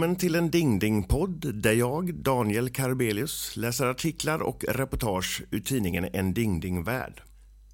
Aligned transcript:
Välkommen 0.00 0.16
till 0.18 0.34
en 0.34 0.50
Dingdingpodd 0.50 1.54
där 1.54 1.72
jag, 1.72 2.14
Daniel 2.14 2.70
Karbelius, 2.70 3.56
läser 3.56 3.86
artiklar 3.86 4.42
och 4.42 4.64
reportage 4.68 5.42
ur 5.50 5.60
tidningen 5.60 6.08
En 6.12 6.34
Dingdingvärld. 6.34 7.22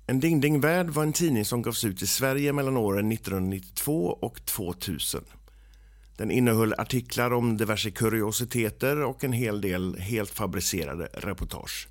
En 0.06 0.20
Dingdingvärld 0.20 0.90
var 0.90 1.02
en 1.02 1.12
tidning 1.12 1.44
som 1.44 1.62
gavs 1.62 1.84
ut 1.84 2.02
i 2.02 2.06
Sverige 2.06 2.52
mellan 2.52 2.76
åren 2.76 3.12
1992 3.12 4.18
och 4.20 4.46
2000. 4.46 5.24
Den 6.16 6.30
innehöll 6.30 6.74
artiklar 6.78 7.32
om 7.32 7.56
diverse 7.56 7.90
kuriositeter 7.90 9.02
och 9.02 9.24
en 9.24 9.32
hel 9.32 9.60
del 9.60 9.96
helt 9.98 10.30
fabricerade 10.30 11.08
reportage. 11.12 11.88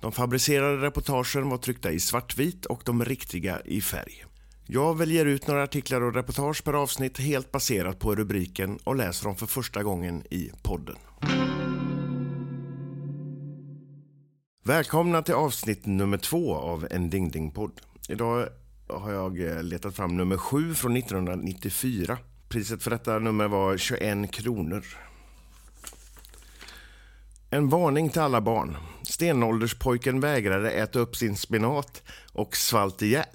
De 0.00 0.12
fabricerade 0.12 0.86
reportagen 0.86 1.48
var 1.48 1.58
tryckta 1.58 1.90
i 1.90 2.00
svartvit 2.00 2.66
och 2.66 2.82
de 2.84 3.04
riktiga 3.04 3.60
i 3.64 3.80
färg. 3.80 4.24
Jag 4.68 4.98
väljer 4.98 5.26
ut 5.26 5.46
några 5.46 5.62
artiklar 5.62 6.00
och 6.00 6.14
reportage 6.14 6.64
per 6.64 6.72
avsnitt 6.72 7.18
helt 7.18 7.52
baserat 7.52 7.98
på 7.98 8.14
rubriken 8.14 8.78
och 8.84 8.96
läser 8.96 9.24
dem 9.24 9.36
för 9.36 9.46
första 9.46 9.82
gången 9.82 10.22
i 10.30 10.50
podden. 10.62 10.96
Välkomna 14.64 15.22
till 15.22 15.34
avsnitt 15.34 15.86
nummer 15.86 16.18
två 16.18 16.54
av 16.54 16.86
En 16.90 17.10
Ding 17.10 17.30
Ding-podd. 17.30 17.80
Idag 18.08 18.48
har 18.88 19.12
jag 19.12 19.40
eh, 19.40 19.62
letat 19.62 19.96
fram 19.96 20.16
nummer 20.16 20.36
sju 20.36 20.74
från 20.74 20.96
1994. 20.96 22.18
Priset 22.48 22.82
för 22.82 22.90
detta 22.90 23.18
nummer 23.18 23.48
var 23.48 23.76
21 23.76 24.32
kronor. 24.32 24.84
En 27.50 27.68
varning 27.68 28.10
till 28.10 28.20
alla 28.20 28.40
barn. 28.40 28.76
Stenålderspojken 29.02 30.20
vägrade 30.20 30.70
äta 30.70 30.98
upp 30.98 31.16
sin 31.16 31.36
spenat 31.36 32.02
och 32.32 32.56
svalt 32.56 33.02
ihjäl. 33.02 33.26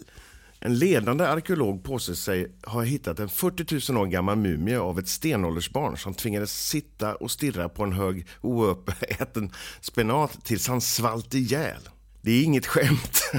En 0.64 0.78
ledande 0.78 1.28
arkeolog 1.28 1.84
påstår 1.84 2.14
sig 2.14 2.52
ha 2.64 2.82
hittat 2.82 3.20
en 3.20 3.30
40 3.30 3.92
000 3.94 4.02
år 4.02 4.08
gammal 4.08 4.38
mumie 4.38 4.80
av 4.80 5.00
ett 5.00 5.08
stenåldersbarn 5.08 5.98
som 5.98 6.14
tvingades 6.14 6.68
sitta 6.68 7.16
och 7.16 7.32
stirra 7.32 7.70
på 7.70 7.84
en 7.84 7.92
hög 7.92 8.28
ouppäten 8.42 9.52
spenat 9.82 10.46
tills 10.46 10.68
han 10.68 10.82
svalt 10.82 11.34
ihjäl. 11.34 11.90
Det 12.22 12.32
är 12.32 12.44
inget 12.44 12.68
skämt. 12.68 13.22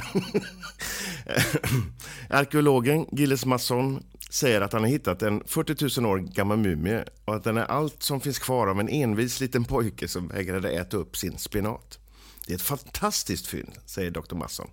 Arkeologen 2.30 3.06
Gilles 3.12 3.46
Masson 3.46 4.02
säger 4.30 4.60
att 4.60 4.72
han 4.72 4.82
har 4.82 4.88
hittat 4.88 5.22
en 5.22 5.42
40 5.46 6.00
000 6.00 6.10
år 6.10 6.18
gammal 6.18 6.58
mumie 6.58 7.04
och 7.24 7.34
att 7.34 7.44
den 7.44 7.56
är 7.56 7.64
allt 7.64 8.02
som 8.02 8.20
finns 8.20 8.38
kvar 8.38 8.66
av 8.66 8.80
en 8.80 8.88
envis 8.88 9.40
liten 9.40 9.64
pojke 9.64 10.08
som 10.08 10.28
vägrade 10.28 10.70
äta 10.70 10.96
upp 10.96 11.16
sin 11.16 11.38
spenat. 11.38 11.98
Det 12.46 12.52
är 12.52 12.56
ett 12.56 12.62
fantastiskt 12.62 13.46
fynd, 13.46 13.72
säger 13.86 14.10
Dr. 14.10 14.34
Masson. 14.34 14.70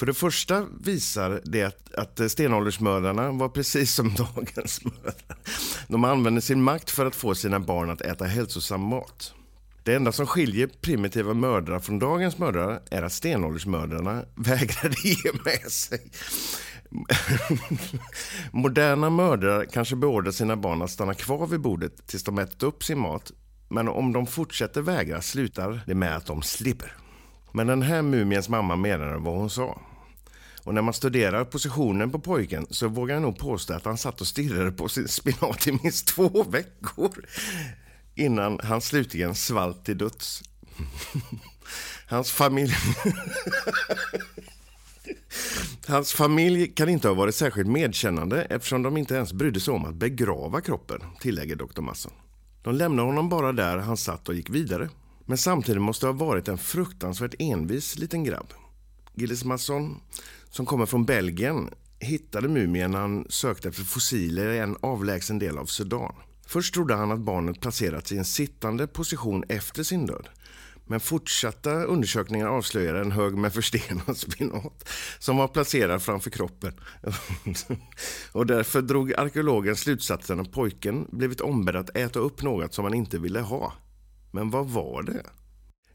För 0.00 0.06
det 0.06 0.14
första 0.14 0.66
visar 0.80 1.40
det 1.44 1.62
att, 1.62 1.94
att 1.94 2.30
stenåldersmördarna 2.30 3.32
var 3.32 3.48
precis 3.48 3.94
som 3.94 4.14
dagens 4.34 4.84
mördare. 4.84 5.14
De 5.88 6.04
använde 6.04 6.40
sin 6.40 6.62
makt 6.62 6.90
för 6.90 7.06
att 7.06 7.14
få 7.14 7.34
sina 7.34 7.60
barn 7.60 7.90
att 7.90 8.00
äta 8.00 8.24
hälsosam 8.24 8.80
mat. 8.80 9.34
Det 9.82 9.94
enda 9.94 10.12
som 10.12 10.26
skiljer 10.26 10.70
primitiva 10.80 11.34
mördare 11.34 11.80
från 11.80 11.98
dagens 11.98 12.38
mördare 12.38 12.80
är 12.90 13.02
att 13.02 13.12
stenåldersmördarna 13.12 14.24
vägrade 14.34 14.96
ge 15.04 15.32
med 15.44 15.72
sig. 15.72 16.10
Moderna 18.52 19.10
mördare 19.10 19.66
kanske 19.66 19.96
beordrar 19.96 20.32
sina 20.32 20.56
barn 20.56 20.82
att 20.82 20.90
stanna 20.90 21.14
kvar 21.14 21.46
vid 21.46 21.60
bordet 21.60 22.06
tills 22.06 22.24
de 22.24 22.38
ätit 22.38 22.62
upp 22.62 22.84
sin 22.84 22.98
mat. 22.98 23.32
Men 23.68 23.88
om 23.88 24.12
de 24.12 24.26
fortsätter 24.26 24.82
vägra 24.82 25.22
slutar 25.22 25.80
det 25.86 25.94
med 25.94 26.16
att 26.16 26.26
de 26.26 26.42
slipper. 26.42 26.96
Men 27.52 27.66
den 27.66 27.82
här 27.82 28.02
mumiens 28.02 28.48
mamma 28.48 28.76
menade 28.76 29.18
vad 29.18 29.36
hon 29.36 29.50
sa. 29.50 29.80
Och 30.64 30.74
när 30.74 30.82
man 30.82 30.94
studerar 30.94 31.44
positionen 31.44 32.10
på 32.10 32.18
pojken 32.18 32.66
så 32.70 32.88
vågar 32.88 33.14
jag 33.14 33.22
nog 33.22 33.38
påstå 33.38 33.74
att 33.74 33.84
han 33.84 33.98
satt 33.98 34.20
och 34.20 34.26
stirrade 34.26 34.72
på 34.72 34.88
sin 34.88 35.08
spinat 35.08 35.66
i 35.66 35.78
minst 35.82 36.06
två 36.06 36.42
veckor 36.42 37.24
innan 38.14 38.60
han 38.62 38.80
slutligen 38.80 39.34
svalt 39.34 39.84
till 39.84 39.98
döds. 39.98 40.42
Hans 42.06 42.32
familj... 42.32 42.74
Hans 45.86 46.12
familj 46.12 46.68
kan 46.68 46.88
inte 46.88 47.08
ha 47.08 47.14
varit 47.14 47.34
särskilt 47.34 47.68
medkännande 47.68 48.42
eftersom 48.42 48.82
de 48.82 48.96
inte 48.96 49.14
ens 49.14 49.32
brydde 49.32 49.60
sig 49.60 49.74
om 49.74 49.84
att 49.84 49.94
begrava 49.94 50.60
kroppen, 50.60 51.00
tillägger 51.20 51.56
doktor 51.56 51.82
Masson. 51.82 52.12
De 52.62 52.74
lämnade 52.74 53.08
honom 53.08 53.28
bara 53.28 53.52
där 53.52 53.78
han 53.78 53.96
satt 53.96 54.28
och 54.28 54.34
gick 54.34 54.50
vidare. 54.50 54.88
Men 55.26 55.38
samtidigt 55.38 55.82
måste 55.82 56.06
det 56.06 56.12
ha 56.12 56.26
varit 56.26 56.48
en 56.48 56.58
fruktansvärt 56.58 57.34
envis 57.38 57.98
liten 57.98 58.24
grabb. 58.24 58.52
Gilles 59.14 59.44
Masson, 59.44 60.00
som 60.50 60.66
kommer 60.66 60.86
från 60.86 61.04
Belgien, 61.04 61.70
hittade 61.98 62.48
mumien 62.48 62.90
när 62.90 63.00
han 63.00 63.26
sökte 63.28 63.68
efter 63.68 63.82
fossiler 63.82 64.50
i 64.50 64.58
en 64.58 64.76
avlägsen 64.80 65.38
del 65.38 65.58
av 65.58 65.66
Sudan. 65.66 66.14
Först 66.46 66.74
trodde 66.74 66.94
han 66.94 67.12
att 67.12 67.20
barnet 67.20 67.60
placerats 67.60 68.12
i 68.12 68.18
en 68.18 68.24
sittande 68.24 68.86
position 68.86 69.44
efter 69.48 69.82
sin 69.82 70.06
död. 70.06 70.28
Men 70.90 71.00
fortsatta 71.00 71.84
undersökningar 71.84 72.46
avslöjade 72.46 73.00
en 73.00 73.12
hög 73.12 73.34
med 73.34 73.54
förstenad 73.54 74.16
spinat 74.16 74.88
som 75.18 75.36
var 75.36 75.48
placerad 75.48 76.02
framför 76.02 76.30
kroppen. 76.30 76.72
och 78.32 78.46
därför 78.46 78.82
drog 78.82 79.14
arkeologen 79.14 79.76
slutsatsen 79.76 80.40
att 80.40 80.52
pojken 80.52 81.06
blivit 81.10 81.40
ombedd 81.40 81.76
att 81.76 81.96
äta 81.96 82.18
upp 82.18 82.42
något 82.42 82.74
som 82.74 82.84
han 82.84 82.94
inte 82.94 83.18
ville 83.18 83.40
ha. 83.40 83.72
Men 84.30 84.50
vad 84.50 84.68
var 84.68 85.02
det? 85.02 85.26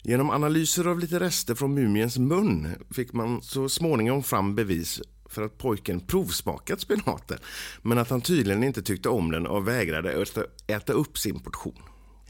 Genom 0.08 0.30
analyser 0.30 0.86
av 0.86 0.98
lite 0.98 1.20
rester 1.20 1.54
från 1.54 1.74
mumiens 1.74 2.18
mun 2.18 2.68
fick 2.90 3.12
man 3.12 3.42
så 3.42 3.68
småningom 3.68 4.22
fram 4.22 4.54
bevis 4.54 5.00
för 5.28 5.42
att 5.42 5.58
pojken 5.58 6.00
provsmakat 6.00 6.80
spenaten 6.80 7.38
men 7.82 7.98
att 7.98 8.10
han 8.10 8.20
tydligen 8.20 8.64
inte 8.64 8.82
tyckte 8.82 9.08
om 9.08 9.30
den 9.30 9.46
och 9.46 9.68
vägrade 9.68 10.26
äta 10.66 10.92
upp 10.92 11.18
sin 11.18 11.40
portion. 11.40 11.82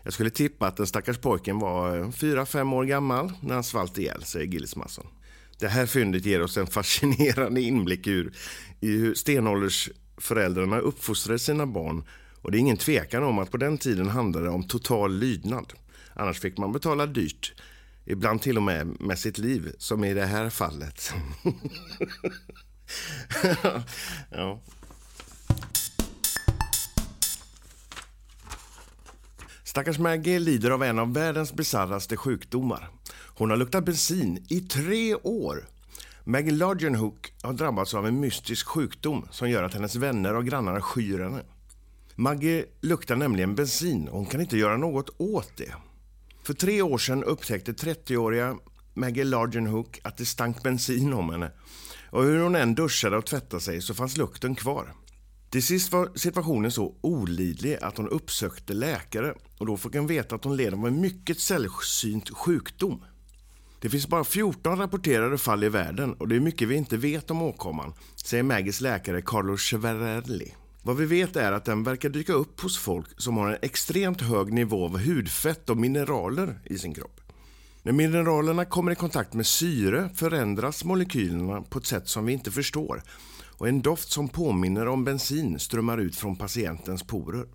Jag 0.03 0.13
skulle 0.13 0.31
tippa 0.31 0.67
att 0.67 0.77
den 0.77 0.87
stackars 0.87 1.19
pojken 1.19 1.59
var 1.59 1.99
4-5 1.99 2.75
år 2.75 2.85
gammal 2.85 3.33
när 3.41 3.55
han 3.55 3.65
svalt 3.65 3.99
ihjäl, 3.99 4.23
säger 4.25 4.47
Gilles 4.47 4.77
Masson. 4.77 5.07
Det 5.59 5.69
här 5.69 5.87
fyndet 5.87 6.27
ger 6.27 6.43
oss 6.43 6.57
en 6.57 6.67
fascinerande 6.67 7.61
inblick 7.61 8.07
ur, 8.07 8.33
i 8.81 8.99
hur 8.99 9.15
stenåldersföräldrarna 9.15 10.79
uppfostrade 10.79 11.39
sina 11.39 11.67
barn 11.67 12.05
och 12.43 12.51
det 12.51 12.59
är 12.59 12.61
ingen 12.61 12.77
tvekan 12.77 13.23
om 13.23 13.39
att 13.39 13.51
på 13.51 13.57
den 13.57 13.79
tiden 13.79 14.09
handlade 14.09 14.47
det 14.47 14.53
om 14.53 14.65
total 14.65 15.19
lydnad. 15.19 15.73
Annars 16.16 16.41
fick 16.41 16.59
man 16.59 16.72
betala 16.72 17.06
dyrt. 17.06 17.54
Ibland 18.04 18.43
till 18.43 18.56
och 18.56 18.62
med 18.62 19.00
med 19.00 19.19
sitt 19.19 19.38
liv, 19.38 19.72
som 19.78 20.04
i 20.04 20.15
det 20.15 20.27
här 20.27 20.50
fallet. 20.50 21.12
ja. 24.31 24.60
Stackars 29.65 29.99
Maggie 29.99 30.38
lider 30.38 30.71
av 30.71 30.82
en 30.82 30.99
av 30.99 31.15
världens 31.15 31.53
bisarraste 31.53 32.16
sjukdomar. 32.16 32.91
Hon 33.38 33.50
har 33.50 33.56
luktat 33.56 33.84
bensin 33.84 34.47
i 34.48 34.60
tre 34.60 35.15
år. 35.15 35.69
Maggie 36.25 36.53
Largenhook 36.53 37.33
har 37.43 37.53
drabbats 37.53 37.94
av 37.94 38.06
en 38.06 38.21
mystisk 38.21 38.66
sjukdom 38.66 39.28
som 39.31 39.50
gör 39.50 39.62
att 39.62 39.75
hennes 39.75 39.97
vänner 39.97 40.34
och 40.34 40.47
grannar 40.47 40.81
skyr 40.81 41.19
henne. 41.19 41.43
Maggie 42.15 42.65
luktar 42.81 43.16
nämligen 43.16 43.54
bensin 43.54 44.09
och 44.09 44.19
hon 44.19 44.27
kan 44.27 44.41
inte 44.41 44.59
göra 44.59 44.77
något 44.77 45.10
åt 45.19 45.56
det. 45.56 45.75
För 46.47 46.55
tre 46.55 46.83
år 46.83 46.99
sedan 46.99 47.25
upptäckte 47.25 47.73
30-åriga 47.73 48.57
Maggie 48.95 49.25
Largenhook 49.25 50.01
att 50.05 50.17
det 50.17 50.25
stank 50.25 50.62
bensin 50.62 51.12
om 51.12 51.31
henne. 51.31 51.53
Och 52.11 52.25
hur 52.25 52.41
hon 52.41 52.55
än 52.55 52.75
duschade 52.75 53.17
och 53.17 53.27
tvättade 53.27 53.62
sig 53.62 53.83
så 53.83 53.95
fanns 53.95 54.17
lukten 54.17 54.55
kvar. 54.55 54.95
Till 55.51 55.63
sist 55.63 55.93
var 55.93 56.10
situationen 56.15 56.71
så 56.71 56.95
olidlig 57.01 57.78
att 57.83 57.97
hon 57.97 58.09
uppsökte 58.09 58.75
läkare 58.75 59.34
och 59.59 59.66
då 59.66 59.77
fick 59.77 59.95
hon 59.95 60.07
veta 60.07 60.34
att 60.34 60.45
hon 60.45 60.57
led 60.57 60.75
av 60.75 60.87
en 60.87 61.01
mycket 61.01 61.41
sällsynt 61.41 62.31
sjukdom. 62.31 63.04
Det 63.81 63.91
finns 63.91 64.09
bara 64.09 64.25
14 64.25 64.78
rapporterade 64.78 65.39
fall 65.39 65.65
i 65.65 65.69
världen 65.69 66.13
och 66.15 66.28
det 66.28 66.37
är 66.37 66.41
mycket 66.41 66.69
vi 66.69 66.75
inte 66.75 66.97
vet 66.97 67.31
om 67.31 67.43
åkomman, 67.43 67.95
säger 68.25 68.43
Maggies 68.43 68.81
läkare 68.81 69.22
Carlo 69.22 69.57
Cheverelli. 69.57 70.54
Vad 70.86 70.97
vi 70.97 71.06
vet 71.06 71.36
är 71.36 71.53
att 71.53 71.65
den 71.65 71.83
verkar 71.83 72.09
dyka 72.09 72.33
upp 72.33 72.60
hos 72.60 72.78
folk 72.78 73.21
som 73.21 73.36
har 73.36 73.48
en 73.48 73.59
extremt 73.62 74.21
hög 74.21 74.53
nivå 74.53 74.84
av 74.84 74.98
hudfett 74.98 75.71
och 75.71 75.77
mineraler 75.77 76.60
i 76.65 76.78
sin 76.78 76.94
kropp. 76.94 77.21
När 77.83 77.92
mineralerna 77.92 78.65
kommer 78.65 78.92
i 78.92 78.94
kontakt 78.94 79.34
med 79.34 79.47
syre 79.47 80.10
förändras 80.15 80.84
molekylerna 80.84 81.62
på 81.62 81.78
ett 81.78 81.86
sätt 81.86 82.09
som 82.09 82.27
vi 82.27 82.33
inte 82.33 82.50
förstår 82.50 83.03
och 83.59 83.68
en 83.68 83.83
doft 83.83 84.10
som 84.10 84.28
påminner 84.28 84.88
om 84.88 85.04
bensin 85.04 85.59
strömmar 85.59 85.98
ut 85.98 86.16
från 86.16 86.36
patientens 86.36 87.03
porer. 87.03 87.47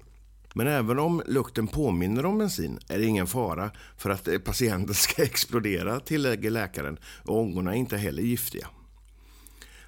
Men 0.53 0.67
även 0.67 0.99
om 0.99 1.21
lukten 1.25 1.67
påminner 1.67 2.25
om 2.25 2.37
bensin 2.37 2.79
är 2.87 2.97
det 2.97 3.05
ingen 3.05 3.27
fara 3.27 3.71
för 3.97 4.09
att 4.09 4.27
eh, 4.27 4.39
patienten 4.39 4.95
ska 4.95 5.23
explodera, 5.23 5.99
tillägger 5.99 6.49
läkaren 6.49 6.97
och 7.25 7.39
ångorna 7.39 7.71
är 7.71 7.77
inte 7.77 7.97
heller 7.97 8.23
giftiga. 8.23 8.67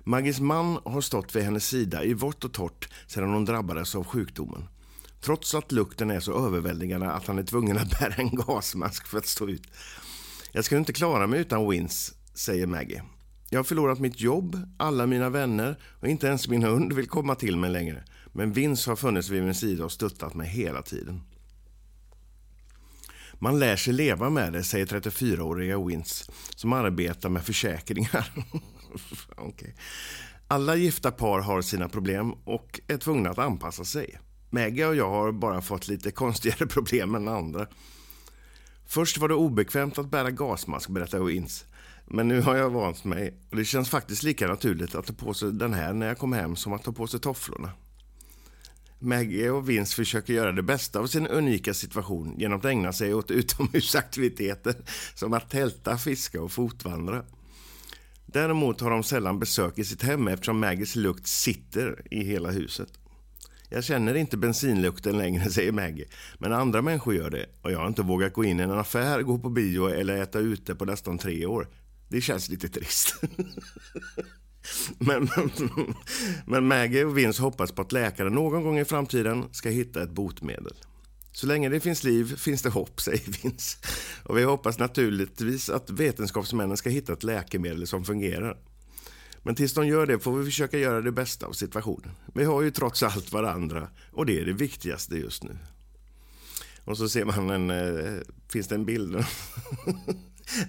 Maggis 0.04 0.40
man 0.40 0.80
har 0.86 1.02
stått 1.02 1.36
vid 1.36 1.44
hennes 1.44 1.68
sida 1.68 2.04
i 2.04 2.14
vått 2.14 2.44
och 2.44 2.54
torrt 2.54 2.90
sedan 3.08 3.34
hon 3.34 3.46
drabbades 3.46 3.96
av 3.96 4.04
sjukdomen. 4.04 4.68
Trots 5.22 5.56
att 5.56 5.72
lukten 5.72 6.12
är 6.12 6.20
så 6.20 6.48
överväldigande 6.48 7.12
att 7.12 7.28
han 7.28 7.40
är 7.40 7.44
tvungen 7.44 7.78
att 7.78 7.90
bära 8.00 8.14
en 8.14 8.36
gasmask 8.36 9.08
för 9.08 9.18
att 9.18 9.26
stå 9.26 9.50
ut. 9.50 9.68
Jag 10.52 10.66
skulle 10.66 10.80
inte 10.80 10.94
klara 10.94 11.28
mig 11.28 11.40
utan 11.40 11.70
Wins, 11.70 12.14
säger 12.34 12.68
Maggie. 12.68 13.04
Jag 13.50 13.60
har 13.60 13.64
förlorat 13.64 14.00
mitt 14.00 14.22
jobb, 14.22 14.60
alla 14.78 15.06
mina 15.06 15.30
vänner 15.30 15.80
och 16.00 16.08
inte 16.08 16.28
ens 16.28 16.48
min 16.48 16.64
hund 16.64 16.94
vill 16.94 17.08
komma 17.08 17.36
till 17.36 17.58
mig 17.58 17.70
längre. 17.70 18.04
Men 18.32 18.54
Vince 18.54 18.92
har 18.92 18.96
funnits 18.96 19.30
vid 19.30 19.44
min 19.44 19.56
sida 19.56 19.86
och 19.86 19.92
stöttat 19.92 20.34
mig 20.34 20.48
hela 20.48 20.82
tiden. 20.82 21.22
Man 23.34 23.60
lär 23.60 23.76
sig 23.76 23.94
leva 23.94 24.30
med 24.30 24.54
det, 24.54 24.64
säger 24.64 24.86
34-åriga 24.86 25.86
Wins, 25.86 26.30
som 26.56 26.74
arbetar 26.74 27.30
med 27.30 27.44
försäkringar. 27.44 28.32
okay. 29.38 29.70
Alla 30.48 30.76
gifta 30.76 31.12
par 31.12 31.40
har 31.40 31.62
sina 31.62 31.90
problem 31.90 32.32
och 32.32 32.80
är 32.88 32.98
tvungna 32.98 33.30
att 33.30 33.38
anpassa 33.38 33.86
sig. 33.86 34.20
Maggie 34.50 34.86
och 34.86 34.96
jag 34.96 35.10
har 35.10 35.32
bara 35.32 35.62
fått 35.62 35.88
lite 35.88 36.12
konstigare 36.12 36.68
problem 36.68 37.16
än 37.16 37.28
andra. 37.28 37.68
Först 38.86 39.18
var 39.18 39.28
det 39.28 39.36
obekvämt 39.36 39.98
att 39.98 40.12
bära 40.12 40.32
gasmask, 40.32 40.90
berättar 40.90 41.20
Wins. 41.20 41.66
Men 42.06 42.28
nu 42.28 42.42
har 42.42 42.56
jag 42.56 42.70
vant 42.70 43.04
mig 43.04 43.34
och 43.50 43.58
det 43.58 43.66
känns 43.66 43.90
faktiskt 43.90 44.24
lika 44.24 44.48
naturligt 44.48 44.96
att 44.96 45.06
ta 45.06 45.14
på 45.14 45.34
sig 45.34 45.52
den 45.52 45.74
här 45.74 45.94
när 45.94 46.08
jag 46.08 46.18
kommer 46.18 46.38
hem 46.38 46.56
som 46.56 46.74
att 46.74 46.84
ta 46.84 46.92
på 46.92 47.08
sig 47.08 47.20
tofflorna. 47.20 47.72
Maggie 49.00 49.50
och 49.50 49.70
Vince 49.70 49.96
försöker 49.96 50.34
göra 50.34 50.52
det 50.52 50.64
bästa 50.64 51.00
av 51.00 51.08
sin 51.08 51.28
unika 51.28 51.74
situation 51.74 52.36
genom 52.38 52.60
att 52.60 52.66
ägna 52.66 52.94
sig 52.94 53.14
åt 53.14 53.32
utomhusaktiviteter 53.32 54.76
som 55.16 55.34
att 55.34 55.50
tälta, 55.50 55.98
fiska 55.98 56.42
och 56.42 56.52
fotvandra. 56.52 57.24
Däremot 58.34 58.82
har 58.82 58.90
de 58.90 59.04
sällan 59.04 59.40
besök 59.40 59.80
i 59.80 59.84
sitt 59.84 60.04
hem 60.04 60.28
eftersom 60.28 60.60
Maggies 60.60 60.96
lukt 60.96 61.28
sitter 61.28 62.02
i 62.12 62.24
hela 62.24 62.52
huset. 62.52 62.90
Jag 63.70 63.84
känner 63.84 64.16
inte 64.16 64.38
bensinlukten 64.38 65.18
längre, 65.18 65.50
säger 65.50 65.72
Maggie. 65.72 66.08
Men 66.38 66.54
andra 66.54 66.82
människor 66.82 67.16
gör 67.16 67.30
det 67.30 67.46
och 67.62 67.72
jag 67.72 67.80
har 67.80 67.88
inte 67.88 68.02
vågat 68.02 68.34
gå 68.34 68.44
in 68.44 68.60
i 68.60 68.64
en 68.64 68.72
affär, 68.72 69.22
gå 69.22 69.40
på 69.40 69.50
bio 69.50 69.88
eller 69.88 70.22
äta 70.22 70.40
ute 70.40 70.76
på 70.76 70.86
nästan 70.86 71.18
tre 71.18 71.46
år. 71.46 71.68
Det 72.10 72.22
känns 72.22 72.50
lite 72.50 72.70
trist. 72.70 73.16
men, 74.98 75.30
men, 75.36 75.52
men 76.46 76.68
Maggie 76.68 77.06
och 77.06 77.18
Vince 77.18 77.42
hoppas 77.42 77.72
på 77.72 77.82
att 77.82 77.92
läkaren 77.92 78.34
någon 78.34 78.64
gång 78.64 78.80
i 78.80 78.86
framtiden 78.86 79.46
ska 79.52 79.70
hitta 79.70 80.04
ett 80.04 80.12
botemedel. 80.12 80.74
Så 81.34 81.48
länge 81.48 81.70
det 81.70 81.80
finns 81.80 82.04
liv 82.04 82.36
finns 82.36 82.62
det 82.62 82.70
hopp, 82.70 83.02
säger 83.02 83.42
Vince. 83.42 83.78
Och 84.24 84.38
vi 84.38 84.44
hoppas 84.44 84.80
naturligtvis 84.80 85.70
att 85.70 85.90
vetenskapsmännen 85.90 86.78
ska 86.78 86.90
hitta 86.90 87.14
ett 87.14 87.24
läkemedel 87.24 87.88
som 87.88 88.06
fungerar. 88.06 88.58
Men 89.44 89.56
tills 89.56 89.74
de 89.74 89.88
gör 89.88 90.06
det 90.06 90.20
får 90.20 90.38
vi 90.38 90.46
försöka 90.46 90.78
göra 90.78 91.02
det 91.02 91.12
bästa 91.12 91.46
av 91.46 91.52
situationen. 91.52 92.12
Vi 92.34 92.44
har 92.44 92.62
ju 92.62 92.72
trots 92.72 93.04
allt 93.04 93.32
varandra 93.32 93.90
och 94.12 94.26
det 94.26 94.40
är 94.40 94.46
det 94.46 94.54
viktigaste 94.54 95.16
just 95.16 95.44
nu. 95.44 95.58
Och 96.86 96.98
så 96.98 97.10
ser 97.10 97.26
man 97.26 97.50
en, 97.50 97.70
eh, 97.70 98.22
finns 98.52 98.68
det 98.68 98.76
en 98.76 98.86
bild 98.86 99.26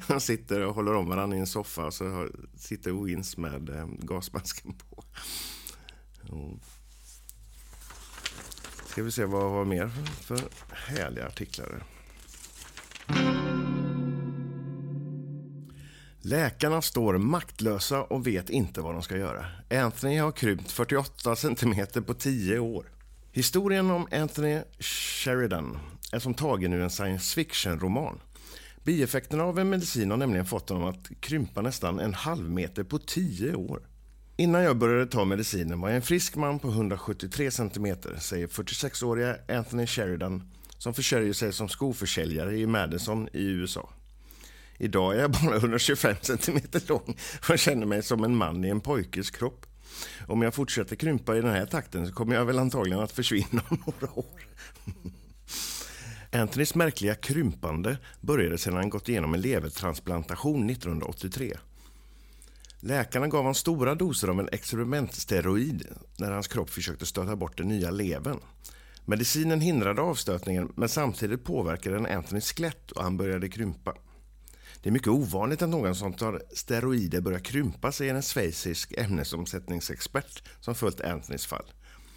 Han 0.00 0.20
sitter 0.20 0.60
och 0.60 0.74
håller 0.74 0.94
om 0.94 1.08
varandra 1.08 1.36
i 1.36 1.40
en 1.40 1.46
soffa 1.46 1.86
och 1.86 1.94
så 1.94 2.28
sitter 2.56 3.04
Wins 3.04 3.36
med 3.36 3.68
eh, 3.68 3.86
gasmasken 3.86 4.74
på. 4.74 5.04
Och 6.28 6.60
Ska 8.94 9.02
vi 9.02 9.12
se 9.12 9.24
vad 9.24 9.50
vi 9.50 9.56
har 9.56 9.64
mer 9.64 9.90
för 10.20 10.40
härliga 10.70 11.26
artiklar. 11.26 11.82
Läkarna 16.20 16.82
står 16.82 17.18
maktlösa 17.18 18.02
och 18.02 18.26
vet 18.26 18.50
inte 18.50 18.80
vad 18.80 18.94
de 18.94 19.02
ska 19.02 19.16
göra. 19.16 19.46
Anthony 19.70 20.18
har 20.18 20.32
krympt 20.32 20.70
48 20.70 21.36
centimeter 21.36 22.00
på 22.00 22.14
10 22.14 22.58
år. 22.58 22.86
Historien 23.32 23.90
om 23.90 24.08
Anthony 24.12 24.62
Sheridan 24.78 25.78
är 26.12 26.18
som 26.18 26.34
tagen 26.34 26.72
ur 26.72 26.80
en 26.80 26.90
science 26.90 27.34
fiction-roman. 27.34 28.20
Bieffekterna 28.84 29.44
av 29.44 29.58
en 29.58 29.70
medicin 29.70 30.10
har 30.10 30.18
nämligen 30.18 30.46
fått 30.46 30.68
honom 30.68 30.88
att 30.88 31.20
krympa 31.20 31.62
nästan 31.62 32.00
en 32.00 32.14
halv 32.14 32.50
meter 32.50 32.84
på 32.84 32.98
10 32.98 33.54
år. 33.54 33.82
Innan 34.36 34.62
jag 34.62 34.76
började 34.76 35.06
ta 35.06 35.24
medicinen 35.24 35.80
var 35.80 35.88
jag 35.88 35.96
en 35.96 36.02
frisk 36.02 36.36
man 36.36 36.58
på 36.58 36.68
173 36.68 37.50
centimeter, 37.50 38.16
säger 38.16 38.46
46-åriga 38.46 39.36
Anthony 39.48 39.86
Sheridan 39.86 40.52
som 40.78 40.94
försörjer 40.94 41.32
sig 41.32 41.52
som 41.52 41.68
skoförsäljare 41.68 42.58
i 42.58 42.66
Madison 42.66 43.28
i 43.32 43.44
USA. 43.44 43.90
Idag 44.78 45.14
är 45.14 45.20
jag 45.20 45.30
bara 45.30 45.56
125 45.56 46.16
cm 46.22 46.60
lång 46.88 47.16
och 47.48 47.58
känner 47.58 47.86
mig 47.86 48.02
som 48.02 48.24
en 48.24 48.36
man 48.36 48.64
i 48.64 48.68
en 48.68 48.80
pojkes 48.80 49.30
kropp. 49.30 49.66
Om 50.26 50.42
jag 50.42 50.54
fortsätter 50.54 50.96
krympa 50.96 51.36
i 51.36 51.40
den 51.40 51.50
här 51.50 51.66
takten 51.66 52.06
så 52.06 52.12
kommer 52.12 52.34
jag 52.34 52.44
väl 52.44 52.58
antagligen 52.58 53.00
att 53.00 53.12
försvinna 53.12 53.62
om 53.68 53.82
några 53.86 54.18
år. 54.18 54.46
Anthonys 56.32 56.74
märkliga 56.74 57.14
krympande 57.14 57.96
började 58.20 58.58
sedan 58.58 58.74
han 58.74 58.90
gått 58.90 59.08
igenom 59.08 59.34
en 59.34 59.40
levertransplantation 59.40 60.70
1983. 60.70 61.56
Läkarna 62.86 63.28
gav 63.28 63.40
honom 63.40 63.54
stora 63.54 63.94
doser 63.94 64.28
av 64.28 64.40
en 64.40 64.48
experimentsteroid 64.52 65.86
när 66.16 66.32
hans 66.32 66.48
kropp 66.48 66.70
försökte 66.70 67.06
stöta 67.06 67.36
bort 67.36 67.58
den 67.58 67.68
nya 67.68 67.90
levern. 67.90 68.40
Medicinen 69.04 69.60
hindrade 69.60 70.02
avstötningen 70.02 70.72
men 70.76 70.88
samtidigt 70.88 71.44
påverkade 71.44 71.96
den 71.96 72.06
Anthonys 72.06 72.52
skelett 72.52 72.90
och 72.90 73.02
han 73.02 73.16
började 73.16 73.48
krympa. 73.48 73.94
Det 74.82 74.88
är 74.88 74.92
mycket 74.92 75.08
ovanligt 75.08 75.62
att 75.62 75.68
någon 75.68 75.94
som 75.94 76.12
tar 76.12 76.42
steroider 76.52 77.20
börjar 77.20 77.38
krympa, 77.38 77.92
säger 77.92 78.14
en 78.14 78.22
schweizisk 78.22 78.92
ämnesomsättningsexpert 78.96 80.42
som 80.60 80.74
följt 80.74 81.00
Anthonys 81.00 81.46
fall. 81.46 81.66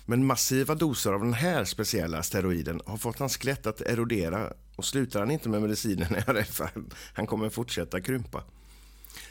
Men 0.05 0.25
massiva 0.25 0.75
doser 0.75 1.13
av 1.13 1.19
den 1.19 1.33
här 1.33 1.65
speciella 1.65 2.23
steroiden 2.23 2.81
har 2.85 2.97
fått 2.97 3.19
hans 3.19 3.37
skelett 3.37 3.67
att 3.67 3.81
erodera 3.81 4.53
och 4.75 4.85
slutar 4.85 5.19
han 5.19 5.31
inte 5.31 5.49
med 5.49 5.61
medicinen 5.61 6.15
är 6.15 6.23
jag 6.27 6.35
rädd 6.35 6.47
för 6.47 6.69
han 7.13 7.27
kommer 7.27 7.49
fortsätta 7.49 8.01
krympa. 8.01 8.43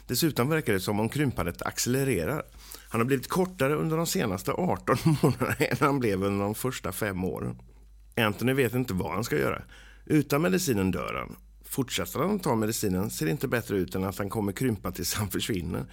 Dessutom 0.07 0.49
verkar 0.49 0.73
det 0.73 0.81
som 0.81 1.01
om 1.01 1.09
krympandet 1.09 1.63
accelererar. 1.63 2.43
Han 2.89 3.01
har 3.01 3.07
blivit 3.07 3.29
kortare 3.29 3.75
under 3.75 3.97
de 3.97 4.07
senaste 4.07 4.53
18 4.53 4.97
månaderna 5.23 5.55
än 5.55 5.77
han 5.81 5.99
blev 5.99 6.25
under 6.25 6.45
de 6.45 6.55
första 6.55 6.93
fem 6.93 7.25
åren. 7.25 7.59
Anthony 8.17 8.53
vet 8.53 8.75
inte 8.75 8.95
vad 8.95 9.13
han 9.13 9.25
ska 9.25 9.39
göra. 9.39 9.63
Utan 10.05 10.43
medicinen 10.43 10.91
dör 10.91 11.15
han 11.15 11.37
Fortsätter 11.65 12.19
han 12.19 12.37
att 12.37 12.43
ta 12.43 12.55
medicinen 12.55 13.11
ser 13.11 13.27
det 13.27 13.33
inte 13.33 13.49
bättre 13.49 13.77
ut 13.77 13.95
än 13.95 14.05
att 14.05 14.19
han 14.19 14.31
kommer 14.31 14.53
krympa 14.53 14.93
tills 14.93 15.15
han 15.15 15.29
försvinner. 15.29 15.85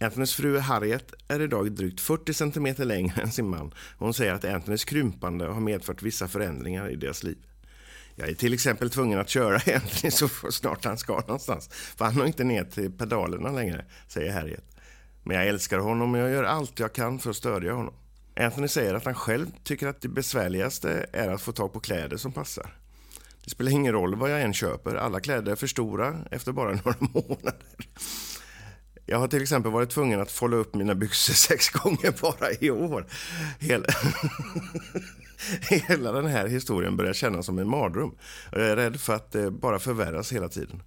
Anthonys 0.00 0.34
fru 0.34 0.58
Harriet 0.58 1.14
är 1.28 1.40
idag 1.40 1.72
drygt 1.72 2.00
40 2.00 2.34
cm 2.34 2.88
längre 2.88 3.22
än 3.22 3.32
sin 3.32 3.48
man 3.48 3.66
och 3.66 4.04
hon 4.04 4.14
säger 4.14 4.34
att 4.34 4.44
Anthonys 4.44 4.84
krympande 4.84 5.44
har 5.44 5.60
medfört 5.60 6.02
vissa 6.02 6.28
förändringar 6.28 6.90
i 6.90 6.96
deras 6.96 7.22
liv. 7.22 7.38
Jag 8.18 8.28
är 8.28 8.34
till 8.34 8.54
exempel 8.54 8.90
tvungen 8.90 9.18
att 9.18 9.28
köra 9.28 9.60
egentligen 9.66 10.12
så 10.12 10.28
snart 10.50 10.84
han 10.84 10.98
ska 10.98 11.20
någonstans 11.20 11.68
för 11.68 12.04
han 12.04 12.16
har 12.16 12.26
inte 12.26 12.44
ner 12.44 12.64
till 12.64 12.92
pedalerna 12.92 13.52
längre, 13.52 13.84
säger 14.08 14.32
Harriet. 14.32 14.64
Men 15.22 15.36
jag 15.36 15.46
älskar 15.46 15.78
honom 15.78 16.14
och 16.14 16.20
jag 16.20 16.30
gör 16.30 16.44
allt 16.44 16.78
jag 16.78 16.92
kan 16.92 17.18
för 17.18 17.30
att 17.30 17.36
stödja 17.36 17.72
honom. 17.72 17.94
Anthony 18.36 18.68
säger 18.68 18.94
att 18.94 19.04
han 19.04 19.14
själv 19.14 19.46
tycker 19.64 19.86
att 19.86 20.00
det 20.00 20.08
besvärligaste 20.08 21.06
är 21.12 21.28
att 21.28 21.42
få 21.42 21.52
tag 21.52 21.72
på 21.72 21.80
kläder 21.80 22.16
som 22.16 22.32
passar. 22.32 22.74
Det 23.44 23.50
spelar 23.50 23.72
ingen 23.72 23.92
roll 23.92 24.14
vad 24.14 24.30
jag 24.30 24.42
än 24.42 24.54
köper. 24.54 24.94
Alla 24.94 25.20
kläder 25.20 25.52
är 25.52 25.56
för 25.56 25.66
stora 25.66 26.16
efter 26.30 26.52
bara 26.52 26.70
några 26.84 26.96
månader. 27.00 27.54
Jag 29.06 29.18
har 29.18 29.28
till 29.28 29.42
exempel 29.42 29.72
varit 29.72 29.90
tvungen 29.90 30.20
att 30.20 30.30
fålla 30.30 30.56
upp 30.56 30.74
mina 30.74 30.94
byxor 30.94 31.34
sex 31.48 31.70
gånger 31.70 32.14
bara 32.22 32.52
i 32.60 32.70
år. 32.70 33.06
Hela, 33.58 33.86
Hela 35.88 36.12
den 36.12 36.26
här 36.26 36.48
historien 36.48 36.96
börjar 36.96 37.12
kännas 37.12 37.46
som 37.46 37.58
en 37.58 37.68
mardröm. 37.68 38.10
och 38.52 38.60
Jag 38.60 38.68
är 38.68 38.76
rädd 38.76 39.00
för 39.00 39.14
att 39.14 39.32
det 39.32 39.50
bara 39.50 39.78
förvärras 39.78 40.32
hela 40.32 40.48
tiden. 40.48 40.82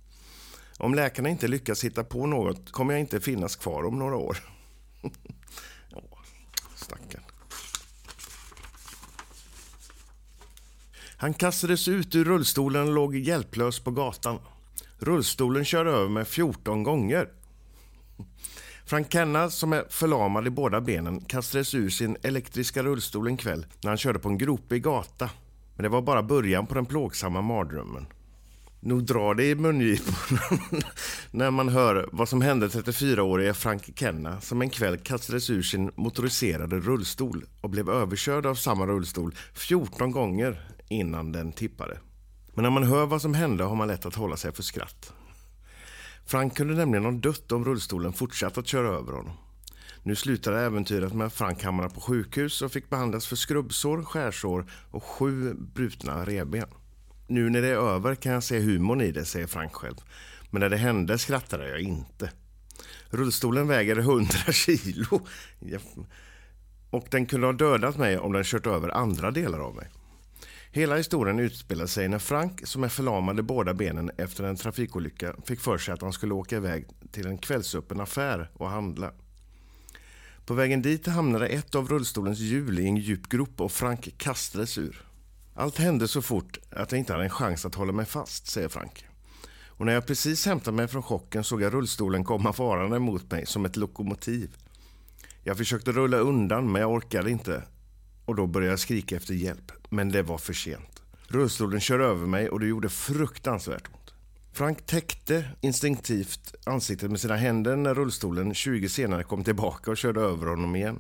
Om 0.77 0.93
läkarna 0.93 1.29
inte 1.29 1.48
lyckas 1.48 1.84
hitta 1.84 2.03
på 2.03 2.25
något 2.25 2.72
kommer 2.72 2.93
jag 2.93 3.00
inte 3.00 3.20
finnas 3.20 3.55
kvar 3.55 3.86
om 3.86 4.00
några 4.00 4.15
år. 4.15 4.38
stackarn. 6.75 7.24
Han 11.17 11.34
kastades 11.34 11.88
ut 11.88 12.15
ur 12.15 12.25
rullstolen 12.25 12.88
och 12.88 12.93
låg 12.93 13.15
hjälplös 13.15 13.79
på 13.79 13.91
gatan. 13.91 14.39
Rullstolen 15.00 15.65
körde 15.65 15.91
över 15.91 16.10
mig 16.10 16.25
14 16.25 16.84
gånger. 16.84 17.29
Frank 18.91 19.13
Kenna, 19.13 19.50
som 19.50 19.74
är 19.74 19.86
förlamad 19.89 20.48
i 20.48 20.50
båda 20.50 20.81
benen, 20.81 21.21
kastades 21.21 21.74
ur 21.74 21.89
sin 21.89 22.17
elektriska 22.24 22.83
rullstol 22.83 23.27
en 23.27 23.38
kväll 23.38 23.65
när 23.81 23.89
han 23.89 23.98
körde 23.98 24.19
på 24.19 24.29
en 24.29 24.38
gropig 24.38 24.83
gata. 24.83 25.29
Men 25.75 25.83
det 25.83 25.89
var 25.89 26.01
bara 26.01 26.24
början 26.24 26.67
på 26.67 26.74
den 26.74 26.86
plågsamma 26.86 27.41
mardrömmen. 27.41 28.05
Nog 28.79 29.03
drar 29.03 29.33
det 29.33 29.45
i 29.45 29.55
mungiporna 29.55 30.41
när 31.31 31.51
man 31.51 31.69
hör 31.69 32.10
vad 32.12 32.29
som 32.29 32.41
hände 32.41 32.67
34-årige 32.67 33.53
Frank 33.53 34.00
Kenna 34.00 34.41
som 34.41 34.62
en 34.62 34.69
kväll 34.69 34.98
kastades 34.98 35.50
ur 35.50 35.62
sin 35.62 35.91
motoriserade 35.95 36.79
rullstol 36.79 37.45
och 37.62 37.69
blev 37.69 37.89
överkörd 37.89 38.45
av 38.45 38.55
samma 38.55 38.86
rullstol 38.86 39.36
14 39.53 40.12
gånger 40.12 40.62
innan 40.88 41.31
den 41.31 41.51
tippade. 41.51 41.98
Men 42.53 42.63
när 42.63 42.69
man 42.69 42.83
hör 42.83 43.05
vad 43.05 43.21
som 43.21 43.33
hände 43.33 43.63
har 43.63 43.75
man 43.75 43.88
lätt 43.88 44.05
att 44.05 44.15
hålla 44.15 44.38
sig 44.38 44.53
för 44.53 44.63
skratt. 44.63 45.13
Frank 46.31 46.57
kunde 46.57 46.73
nämligen 46.73 47.05
ha 47.05 47.11
dött 47.11 47.51
om 47.51 47.65
rullstolen 47.65 48.13
fortsatt 48.13 48.57
att 48.57 48.67
köra 48.67 48.88
över 48.88 49.13
honom. 49.13 49.33
Nu 50.03 50.15
slutade 50.15 50.59
äventyret 50.59 51.13
med 51.13 51.27
att 51.27 51.33
Frank 51.33 51.63
hamnade 51.63 51.89
på 51.89 52.01
sjukhus 52.01 52.61
och 52.61 52.71
fick 52.71 52.89
behandlas 52.89 53.27
för 53.27 53.35
skrubbsår, 53.35 54.03
skärsår 54.03 54.65
och 54.91 55.03
sju 55.03 55.53
brutna 55.53 56.25
revben. 56.25 56.67
Nu 57.27 57.50
när 57.50 57.61
det 57.61 57.67
är 57.67 57.95
över 57.95 58.15
kan 58.15 58.31
jag 58.31 58.43
se 58.43 58.59
humorn 58.59 59.01
i 59.01 59.11
det, 59.11 59.25
säger 59.25 59.47
Frank 59.47 59.73
själv. 59.73 59.95
Men 60.50 60.59
när 60.59 60.69
det 60.69 60.77
hände 60.77 61.17
skrattade 61.17 61.69
jag 61.69 61.79
inte. 61.79 62.31
Rullstolen 63.09 63.67
väger 63.67 63.97
100 63.97 64.27
kilo. 64.51 65.21
och 66.89 67.07
den 67.09 67.25
kunde 67.25 67.47
ha 67.47 67.53
dödat 67.53 67.97
mig 67.97 68.17
om 68.17 68.31
den 68.31 68.43
kört 68.43 68.67
över 68.67 68.89
andra 68.89 69.31
delar 69.31 69.59
av 69.59 69.75
mig. 69.75 69.88
Hela 70.73 70.97
historien 70.97 71.39
utspelar 71.39 71.85
sig 71.85 72.07
när 72.07 72.19
Frank, 72.19 72.67
som 72.67 72.83
är 72.83 72.89
förlamad 72.89 73.39
i 73.39 73.41
båda 73.41 73.73
benen 73.73 74.11
efter 74.17 74.43
en 74.43 74.55
trafikolycka, 74.55 75.35
fick 75.45 75.59
för 75.59 75.77
sig 75.77 75.93
att 75.93 76.01
han 76.01 76.13
skulle 76.13 76.33
åka 76.33 76.55
iväg 76.55 76.87
till 77.11 77.27
en 77.27 77.37
kvällsöppen 77.37 77.99
affär 77.99 78.49
och 78.53 78.69
handla. 78.69 79.11
På 80.45 80.53
vägen 80.53 80.81
dit 80.81 81.07
hamnade 81.07 81.47
ett 81.47 81.75
av 81.75 81.87
rullstolens 81.87 82.39
hjul 82.39 82.79
i 82.79 82.85
en 82.85 82.97
djup 82.97 83.29
grop 83.29 83.61
och 83.61 83.71
Frank 83.71 84.17
kastades 84.17 84.77
ur. 84.77 85.01
Allt 85.53 85.77
hände 85.77 86.07
så 86.07 86.21
fort 86.21 86.59
att 86.71 86.91
jag 86.91 86.99
inte 86.99 87.13
hade 87.13 87.25
en 87.25 87.29
chans 87.29 87.65
att 87.65 87.75
hålla 87.75 87.93
mig 87.93 88.05
fast, 88.05 88.47
säger 88.47 88.69
Frank. 88.69 89.05
Och 89.67 89.85
när 89.85 89.93
jag 89.93 90.07
precis 90.07 90.45
hämtat 90.45 90.73
mig 90.73 90.87
från 90.87 91.03
chocken 91.03 91.43
såg 91.43 91.61
jag 91.61 91.73
rullstolen 91.73 92.23
komma 92.23 92.53
farande 92.53 92.99
mot 92.99 93.31
mig 93.31 93.45
som 93.45 93.65
ett 93.65 93.75
lokomotiv. 93.75 94.55
Jag 95.43 95.57
försökte 95.57 95.91
rulla 95.91 96.17
undan 96.17 96.71
men 96.71 96.81
jag 96.81 96.91
orkade 96.91 97.31
inte 97.31 97.63
och 98.25 98.35
då 98.35 98.47
började 98.47 98.71
jag 98.71 98.79
skrika 98.79 99.15
efter 99.15 99.33
hjälp. 99.33 99.80
Men 99.93 100.12
det 100.12 100.21
var 100.21 100.38
för 100.38 100.53
sent. 100.53 101.01
Rullstolen 101.27 101.79
körde 101.79 102.03
över 102.03 102.27
mig 102.27 102.50
och 102.50 102.60
det 102.60 102.67
gjorde 102.67 102.89
fruktansvärt 102.89 103.88
ont. 103.88 104.13
Frank 104.53 104.86
täckte 104.86 105.45
instinktivt 105.62 106.55
ansiktet 106.65 107.12
med 107.12 107.19
sina 107.19 107.36
händer 107.36 107.75
när 107.75 107.93
rullstolen 107.93 108.53
20 108.53 108.89
senare 108.89 109.24
kom 109.24 109.43
tillbaka 109.43 109.91
och 109.91 109.98
körde 109.98 110.21
över 110.21 110.48
honom 110.48 110.75
igen. 110.75 111.00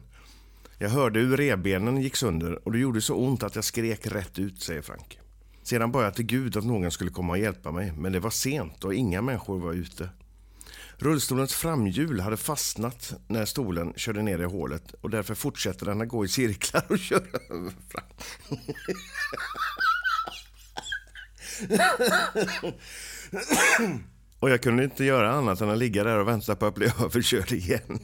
Jag 0.77 0.89
hörde 0.89 1.19
hur 1.19 1.37
revbenen 1.37 2.01
gick 2.01 2.15
sönder 2.15 2.67
och 2.67 2.71
det 2.71 2.79
gjorde 2.79 3.01
så 3.01 3.15
ont 3.15 3.43
att 3.43 3.55
jag 3.55 3.63
skrek 3.63 4.07
rätt 4.07 4.39
ut, 4.39 4.61
säger 4.61 4.81
Frank. 4.81 5.19
Sedan 5.63 5.91
bad 5.91 6.05
jag 6.05 6.13
till 6.13 6.25
Gud 6.25 6.57
att 6.57 6.65
någon 6.65 6.91
skulle 6.91 7.11
komma 7.11 7.33
och 7.33 7.39
hjälpa 7.39 7.71
mig, 7.71 7.93
men 7.97 8.11
det 8.11 8.19
var 8.19 8.29
sent 8.29 8.83
och 8.83 8.93
inga 8.93 9.21
människor 9.21 9.59
var 9.59 9.73
ute. 9.73 10.09
Rullstolens 11.01 11.53
framhjul 11.53 12.19
hade 12.19 12.37
fastnat 12.37 13.13
när 13.27 13.45
stolen 13.45 13.93
körde 13.95 14.21
ner 14.21 14.39
i 14.39 14.43
hålet 14.43 14.93
och 15.01 15.09
därför 15.09 15.35
fortsätter 15.35 15.85
den 15.85 16.01
att 16.01 16.07
gå 16.07 16.25
i 16.25 16.27
cirklar 16.27 16.85
och 16.89 16.99
köra 17.09 17.39
över 17.49 17.73
fram. 17.89 18.03
och 24.39 24.49
jag 24.49 24.61
kunde 24.61 24.83
inte 24.83 25.03
göra 25.05 25.31
annat 25.33 25.61
än 25.61 25.69
att 25.69 25.77
ligga 25.77 26.03
där 26.03 26.17
och 26.17 26.27
vänta 26.27 26.55
på 26.55 26.65
att 26.65 26.75
bli 26.75 26.85
överkörd 26.99 27.51
igen. 27.51 27.99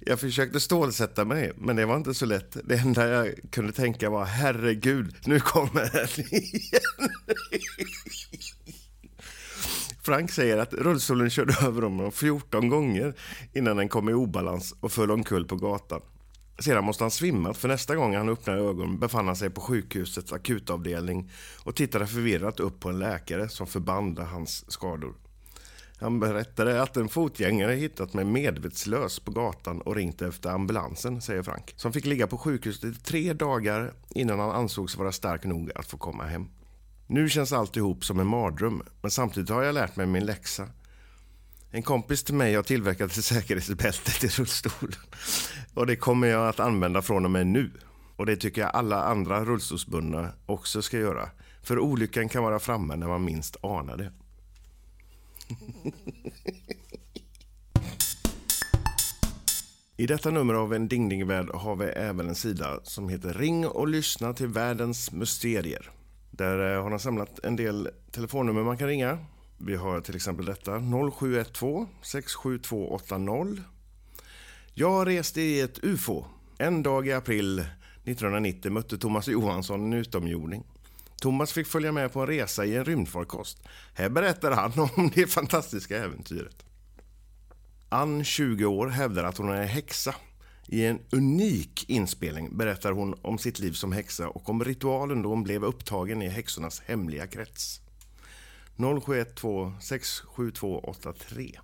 Jag 0.00 0.20
försökte 0.20 0.60
stålsätta 0.60 1.24
mig, 1.24 1.52
men 1.56 1.76
det 1.76 1.86
var 1.86 1.96
inte 1.96 2.14
så 2.14 2.26
lätt. 2.26 2.56
Det 2.64 2.74
enda 2.74 3.08
jag 3.08 3.34
kunde 3.50 3.72
tänka 3.72 4.10
var 4.10 4.24
herregud, 4.24 5.16
nu 5.24 5.40
kommer 5.40 5.90
den 5.92 6.26
igen. 6.30 7.10
Frank 10.04 10.30
säger 10.30 10.58
att 10.58 10.74
rullstolen 10.74 11.30
körde 11.30 11.54
över 11.66 11.82
honom 11.82 12.12
14 12.12 12.68
gånger 12.68 13.14
innan 13.52 13.76
den 13.76 13.88
kom 13.88 14.08
i 14.08 14.12
obalans 14.12 14.74
och 14.80 14.92
föll 14.92 15.10
omkull 15.10 15.44
på 15.44 15.56
gatan. 15.56 16.00
Sedan 16.58 16.84
måste 16.84 17.04
han 17.04 17.10
svimmat 17.10 17.56
för 17.56 17.68
nästa 17.68 17.96
gång 17.96 18.16
han 18.16 18.28
öppnade 18.28 18.60
ögonen 18.60 18.98
befann 18.98 19.26
han 19.26 19.36
sig 19.36 19.50
på 19.50 19.60
sjukhusets 19.60 20.32
akutavdelning 20.32 21.30
och 21.64 21.74
tittade 21.74 22.06
förvirrat 22.06 22.60
upp 22.60 22.80
på 22.80 22.88
en 22.88 22.98
läkare 22.98 23.48
som 23.48 23.66
förband 23.66 24.18
hans 24.18 24.70
skador. 24.72 25.14
Han 25.98 26.20
berättade 26.20 26.82
att 26.82 26.96
en 26.96 27.08
fotgängare 27.08 27.72
hittat 27.72 28.14
mig 28.14 28.24
medvetslös 28.24 29.20
på 29.20 29.30
gatan 29.30 29.80
och 29.80 29.96
ringt 29.96 30.22
efter 30.22 30.50
ambulansen, 30.50 31.20
säger 31.20 31.42
Frank. 31.42 31.74
Som 31.76 31.92
fick 31.92 32.04
ligga 32.04 32.26
på 32.26 32.38
sjukhuset 32.38 32.84
i 32.84 32.94
tre 32.94 33.32
dagar 33.32 33.94
innan 34.10 34.38
han 34.38 34.50
ansågs 34.50 34.96
vara 34.96 35.12
stark 35.12 35.44
nog 35.44 35.70
att 35.74 35.86
få 35.86 35.96
komma 35.96 36.24
hem. 36.24 36.48
Nu 37.06 37.28
känns 37.28 37.52
alltihop 37.52 38.04
som 38.04 38.20
en 38.20 38.26
mardröm, 38.26 38.82
men 39.02 39.10
samtidigt 39.10 39.50
har 39.50 39.62
jag 39.62 39.74
lärt 39.74 39.96
mig 39.96 40.06
min 40.06 40.26
läxa. 40.26 40.68
En 41.70 41.82
kompis 41.82 42.24
till 42.24 42.34
mig 42.34 42.54
har 42.54 42.62
tillverkat 42.62 43.16
ett 43.16 43.24
säkerhetsbälte 43.24 44.20
till 44.20 44.30
rullstolen. 44.30 44.98
Och 45.74 45.86
det 45.86 45.96
kommer 45.96 46.26
jag 46.26 46.48
att 46.48 46.60
använda 46.60 47.02
från 47.02 47.24
och 47.24 47.30
med 47.30 47.46
nu. 47.46 47.70
Och 48.16 48.26
det 48.26 48.36
tycker 48.36 48.60
jag 48.60 48.70
alla 48.74 49.04
andra 49.04 49.44
rullstolsbundna 49.44 50.28
också 50.46 50.82
ska 50.82 50.98
göra. 50.98 51.28
För 51.62 51.78
olyckan 51.78 52.28
kan 52.28 52.42
vara 52.42 52.58
framme 52.58 52.96
när 52.96 53.06
man 53.06 53.24
minst 53.24 53.56
anar 53.64 53.96
det. 53.96 54.12
I 59.96 60.06
detta 60.06 60.30
nummer 60.30 60.54
av 60.54 60.74
En 60.74 60.88
Ding 60.88 61.08
Ding 61.08 61.26
Värld 61.26 61.50
har 61.54 61.76
vi 61.76 61.84
även 61.84 62.28
en 62.28 62.34
sida 62.34 62.80
som 62.82 63.08
heter 63.08 63.34
Ring 63.34 63.66
och 63.66 63.88
lyssna 63.88 64.32
till 64.32 64.46
världens 64.46 65.12
mysterier. 65.12 65.90
Där 66.36 66.74
eh, 66.74 66.82
har 66.82 66.90
han 66.90 66.98
samlat 66.98 67.44
en 67.44 67.56
del 67.56 67.90
telefonnummer 68.10 68.62
man 68.62 68.78
kan 68.78 68.88
ringa. 68.88 69.18
Vi 69.58 69.76
har 69.76 70.00
till 70.00 70.16
exempel 70.16 70.46
detta 70.46 70.80
0712 71.20 71.86
67280. 72.02 73.64
Jag 74.74 75.06
reste 75.06 75.40
i 75.40 75.60
ett 75.60 75.84
UFO. 75.84 76.24
En 76.58 76.82
dag 76.82 77.06
i 77.06 77.12
april 77.12 77.58
1990 77.58 78.72
mötte 78.72 78.98
Thomas 78.98 79.28
Johansson 79.28 79.84
en 79.84 79.92
utomjording. 79.92 80.64
Thomas 81.20 81.52
fick 81.52 81.66
följa 81.66 81.92
med 81.92 82.12
på 82.12 82.20
en 82.20 82.26
resa 82.26 82.64
i 82.64 82.76
en 82.76 82.84
rymdfarkost. 82.84 83.62
Här 83.94 84.08
berättar 84.08 84.50
han 84.50 84.72
om 84.96 85.10
det 85.14 85.26
fantastiska 85.26 85.96
äventyret. 85.96 86.64
Ann, 87.88 88.24
20 88.24 88.64
år, 88.64 88.86
hävdar 88.88 89.24
att 89.24 89.38
hon 89.38 89.50
är 89.50 89.64
häxa. 89.64 90.14
I 90.66 90.84
en 90.84 91.00
unik 91.10 91.84
inspelning 91.88 92.56
berättar 92.56 92.92
hon 92.92 93.14
om 93.22 93.38
sitt 93.38 93.58
liv 93.58 93.72
som 93.72 93.92
häxa 93.92 94.28
och 94.28 94.48
om 94.48 94.64
ritualen 94.64 95.22
då 95.22 95.28
hon 95.28 95.42
blev 95.42 95.64
upptagen 95.64 96.22
i 96.22 96.28
häxornas 96.28 96.80
hemliga 96.80 97.26
krets. 97.26 97.80
0712 98.76 99.72
67283. 99.80 101.60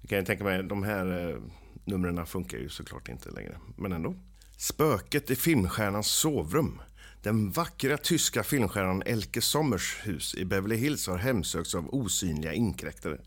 Jag 0.00 0.10
kan 0.10 0.24
tänka 0.24 0.44
mig, 0.44 0.62
de 0.62 0.82
här 0.82 1.30
eh, 1.30 1.36
numren 1.84 2.26
funkar 2.26 2.58
ju 2.58 2.68
såklart 2.68 3.08
inte 3.08 3.30
längre, 3.30 3.58
men 3.76 3.92
ändå. 3.92 4.14
Spöket 4.56 5.30
i 5.30 5.36
filmstjärnans 5.36 6.06
sovrum. 6.06 6.80
Den 7.22 7.50
vackra 7.50 7.96
tyska 7.96 8.42
filmstjärnan 8.42 9.02
Elke 9.06 9.40
Sommers 9.40 9.96
hus 10.02 10.34
i 10.34 10.44
Beverly 10.44 10.76
Hills 10.76 11.06
har 11.06 11.16
hemsökts 11.16 11.74
av 11.74 11.94
osynliga 11.94 12.52
inkräktare. 12.52 13.20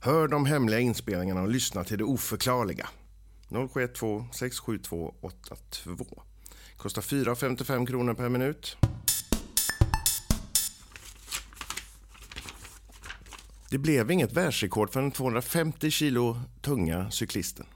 Hör 0.00 0.28
de 0.28 0.46
hemliga 0.46 0.80
inspelningarna 0.80 1.42
och 1.42 1.48
lyssna 1.48 1.84
till 1.84 1.98
det 1.98 2.04
oförklarliga. 2.04 2.88
0712 3.54 4.24
672 4.32 5.14
82. 5.20 6.22
Kostar 6.76 7.02
4,55 7.02 7.86
kronor 7.86 8.14
per 8.14 8.28
minut. 8.28 8.76
Det 13.70 13.78
blev 13.78 14.10
inget 14.10 14.32
världsrekord 14.32 14.92
för 14.92 15.00
den 15.00 15.10
250 15.10 15.90
kilo 15.90 16.40
tunga 16.62 17.10
cyklisten. 17.10 17.66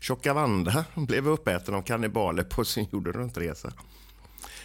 Tjocka 0.00 0.34
Vanda 0.34 0.84
blev 0.94 1.28
uppäten 1.28 1.74
av 1.74 1.82
kannibaler 1.82 2.42
på 2.42 2.64
sin 2.64 2.86
jorden 2.92 3.12
runt-resa. 3.12 3.72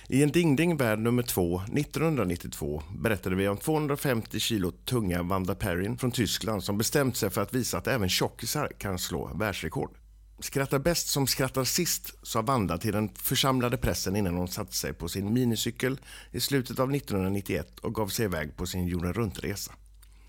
I 0.09 0.23
en 0.23 0.31
Ding 0.31 0.55
Ding 0.55 0.77
Värld 0.77 0.99
nummer 0.99 1.23
två 1.23 1.61
1992 1.61 2.83
berättade 2.99 3.35
vi 3.35 3.47
om 3.47 3.57
250 3.57 4.39
kilo 4.39 4.71
tunga 4.71 5.23
Vanda 5.23 5.55
Perrin 5.55 5.97
från 5.97 6.11
Tyskland 6.11 6.63
som 6.63 6.77
bestämt 6.77 7.17
sig 7.17 7.29
för 7.29 7.41
att 7.41 7.53
visa 7.53 7.77
att 7.77 7.87
även 7.87 8.09
tjockisar 8.09 8.71
kan 8.77 8.99
slå 8.99 9.31
världsrekord. 9.35 10.02
Skrattar 10.39 10.79
bäst 10.79 11.07
som 11.07 11.27
skrattar 11.27 11.63
sist, 11.63 12.13
sa 12.21 12.41
Vanda 12.41 12.77
till 12.77 12.93
den 12.93 13.09
församlade 13.15 13.77
pressen 13.77 14.15
innan 14.15 14.35
hon 14.35 14.47
satte 14.47 14.75
sig 14.75 14.93
på 14.93 15.09
sin 15.09 15.33
minicykel 15.33 15.99
i 16.31 16.39
slutet 16.39 16.79
av 16.79 16.95
1991 16.95 17.79
och 17.79 17.95
gav 17.95 18.07
sig 18.07 18.25
iväg 18.25 18.57
på 18.57 18.65
sin 18.65 18.87
jorden 18.87 19.13
runt-resa. 19.13 19.71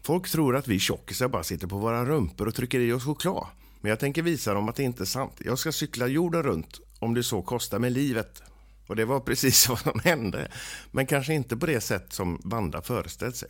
Folk 0.03 0.31
tror 0.31 0.57
att 0.57 0.69
vi 0.69 0.79
tjockisar 0.79 1.29
bara 1.29 1.45
sitter 1.45 1.67
på 1.67 1.79
våra 1.79 2.05
rumpor 2.05 2.49
och 2.49 2.55
trycker 2.55 2.81
i 2.81 2.93
oss 2.93 3.05
choklad. 3.05 3.47
Men 3.81 3.91
jag 3.91 4.01
tänker 4.01 4.23
visa 4.23 4.55
dem 4.55 4.69
att 4.69 4.77
det 4.77 4.83
inte 4.83 5.03
är 5.03 5.07
sant. 5.07 5.33
Jag 5.45 5.59
ska 5.59 5.73
cykla 5.73 6.07
jorden 6.07 6.43
runt 6.43 6.81
om 6.99 7.15
det 7.15 7.23
så 7.23 7.43
kostar 7.43 7.79
mig 7.79 7.91
livet. 7.91 8.43
Och 8.87 8.97
det 8.97 9.05
var 9.05 9.21
precis 9.21 9.69
vad 9.69 9.79
som 9.79 10.01
hände. 10.05 10.49
Men 10.91 11.07
kanske 11.07 11.35
inte 11.35 11.57
på 11.57 11.67
det 11.67 11.81
sätt 11.81 12.13
som 12.13 12.41
Vanda 12.45 12.83
föreställt 12.83 13.37
sig. 13.37 13.49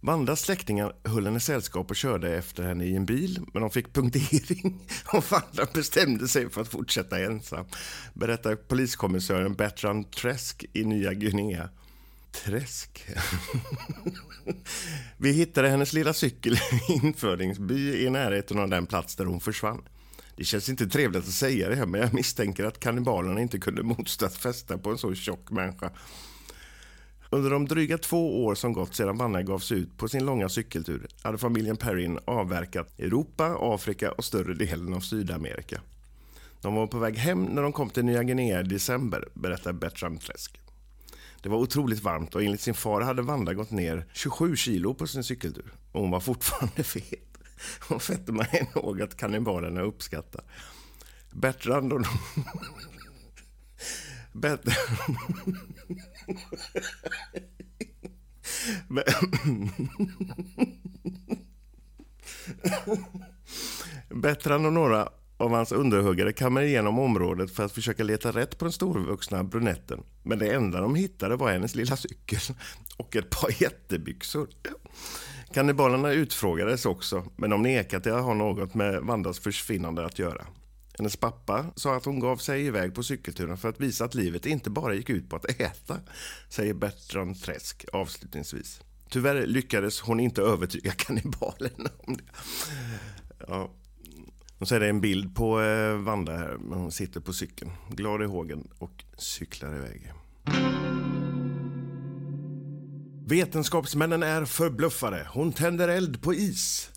Vandas 0.00 0.40
släktingar 0.40 0.92
höll 1.04 1.24
henne 1.24 1.40
sällskap 1.40 1.90
och 1.90 1.96
körde 1.96 2.36
efter 2.36 2.62
henne 2.62 2.84
i 2.84 2.96
en 2.96 3.06
bil, 3.06 3.40
men 3.52 3.62
de 3.62 3.70
fick 3.70 3.92
punktering 3.92 4.80
och 5.12 5.24
Vanda 5.30 5.66
bestämde 5.74 6.28
sig 6.28 6.50
för 6.50 6.60
att 6.60 6.68
fortsätta 6.68 7.20
ensam, 7.20 7.66
berättar 8.14 8.56
poliskommissören 8.56 9.54
Bertrand 9.54 10.10
Träsk 10.10 10.64
i 10.72 10.84
Nya 10.84 11.14
Guinea. 11.14 11.68
Träsk? 12.32 13.06
Vi 15.16 15.32
hittade 15.32 15.68
hennes 15.68 15.92
lilla 15.92 16.12
cykel 16.12 16.54
i 16.88 16.92
införingsby 16.92 18.04
i 18.04 18.10
närheten 18.10 18.58
av 18.58 18.68
den 18.68 18.86
plats 18.86 19.16
där 19.16 19.24
hon 19.24 19.40
försvann. 19.40 19.82
Det 20.36 20.44
känns 20.44 20.68
inte 20.68 20.86
trevligt 20.86 21.24
att 21.24 21.32
säga 21.32 21.68
det, 21.68 21.86
men 21.86 22.00
jag 22.00 22.14
misstänker 22.14 22.64
att 22.64 22.80
kannibalerna 22.80 23.40
inte 23.40 23.58
kunde 23.58 23.82
motstå 23.82 24.26
att 24.26 24.36
fästa 24.36 24.78
på 24.78 24.90
en 24.90 24.98
så 24.98 25.14
tjock 25.14 25.50
människa. 25.50 25.90
Under 27.30 27.50
de 27.50 27.68
dryga 27.68 27.98
två 27.98 28.44
år 28.44 28.54
som 28.54 28.72
gått 28.72 28.94
sedan 28.94 29.18
Vanna 29.18 29.42
gav 29.42 29.58
sig 29.58 29.78
ut 29.78 29.96
på 29.96 30.08
sin 30.08 30.26
långa 30.26 30.48
cykeltur 30.48 31.06
hade 31.22 31.38
familjen 31.38 31.76
Perrin 31.76 32.18
avverkat 32.24 33.00
Europa, 33.00 33.56
Afrika 33.60 34.12
och 34.12 34.24
större 34.24 34.54
delen 34.54 34.94
av 34.94 35.00
Sydamerika. 35.00 35.80
De 36.60 36.74
var 36.74 36.86
på 36.86 36.98
väg 36.98 37.16
hem 37.16 37.44
när 37.44 37.62
de 37.62 37.72
kom 37.72 37.90
till 37.90 38.04
Nya 38.04 38.22
Guinea 38.22 38.60
i 38.60 38.62
december, 38.62 39.28
berättar 39.34 39.72
Bertrand 39.72 40.20
Träsk. 40.20 40.60
Det 41.42 41.48
var 41.48 41.58
otroligt 41.58 42.02
varmt 42.02 42.34
och 42.34 42.42
enligt 42.42 42.60
sin 42.60 42.74
far 42.74 43.00
hade 43.00 43.22
Vanda 43.22 43.54
gått 43.54 43.70
ner 43.70 44.06
27 44.12 44.56
kilo 44.56 44.94
på 44.94 45.06
sin 45.06 45.24
cykeltur 45.24 45.72
och 45.92 46.00
hon 46.00 46.10
var 46.10 46.20
fortfarande 46.20 46.82
fet. 46.84 47.38
Och 47.88 48.02
fetma 48.02 48.44
är 48.44 48.66
något 48.74 49.16
kannibalerna 49.16 49.80
uppskattar. 49.80 50.44
Bertrand 51.30 51.92
och 51.92 52.00
de, 52.00 52.08
Bättre... 54.32 54.72
Bättre 64.08 64.54
och 64.54 64.72
några 64.72 65.08
av 65.36 65.50
hans 65.50 65.72
underhuggare 65.72 66.32
kammade 66.32 66.66
igenom 66.66 66.98
området 66.98 67.50
för 67.50 67.64
att 67.64 67.72
försöka 67.72 68.04
leta 68.04 68.32
rätt 68.32 68.58
på 68.58 68.64
den 68.64 68.72
storvuxna 68.72 69.44
brunetten. 69.44 70.00
Men 70.22 70.38
det 70.38 70.54
enda 70.54 70.80
de 70.80 70.94
hittade 70.94 71.36
var 71.36 71.52
hennes 71.52 71.74
lilla 71.74 71.96
cykel 71.96 72.56
och 72.96 73.16
ett 73.16 73.30
par 73.30 73.62
jättebyxor. 73.62 74.48
Kannibalerna 75.54 76.12
utfrågades 76.12 76.86
också, 76.86 77.24
men 77.36 77.50
de 77.50 77.62
nekade 77.62 78.02
till 78.02 78.12
att 78.12 78.24
ha 78.24 78.34
något 78.34 78.74
med 78.74 79.02
Vandas 79.02 79.38
försvinnande 79.38 80.04
att 80.04 80.18
göra. 80.18 80.46
Hennes 80.98 81.16
pappa 81.16 81.66
sa 81.76 81.96
att 81.96 82.04
hon 82.04 82.20
gav 82.20 82.36
sig 82.36 82.66
iväg 82.66 82.94
på 82.94 83.02
cykelturen 83.02 83.56
för 83.56 83.68
att 83.68 83.80
visa 83.80 84.04
att 84.04 84.14
livet 84.14 84.46
inte 84.46 84.70
bara 84.70 84.94
gick 84.94 85.10
ut 85.10 85.30
på 85.30 85.36
att 85.36 85.44
äta, 85.60 86.00
säger 86.48 86.74
Bertrand 86.74 87.42
Träsk 87.42 87.84
avslutningsvis. 87.92 88.80
Tyvärr 89.08 89.46
lyckades 89.46 90.00
hon 90.00 90.20
inte 90.20 90.42
övertyga 90.42 90.92
kannibalerna 90.92 91.90
om 91.98 92.16
det. 92.16 92.22
Ja. 93.48 93.70
Och 94.58 94.68
så 94.68 94.74
är 94.74 94.80
det 94.80 94.88
en 94.88 95.00
bild 95.00 95.36
på 95.36 95.62
eh, 95.62 95.96
Vanda 95.96 96.36
här. 96.36 96.58
Hon 96.70 96.92
sitter 96.92 97.20
på 97.20 97.32
cykeln, 97.32 97.70
glad 97.90 98.22
i 98.22 98.26
hågen 98.26 98.68
och 98.78 99.04
cyklar 99.16 99.76
iväg. 99.76 100.12
Vetenskapsmännen 103.26 104.22
är 104.22 104.44
förbluffade. 104.44 105.28
Hon 105.30 105.52
tänder 105.52 105.88
eld 105.88 106.22
på 106.22 106.34
is. 106.34 106.90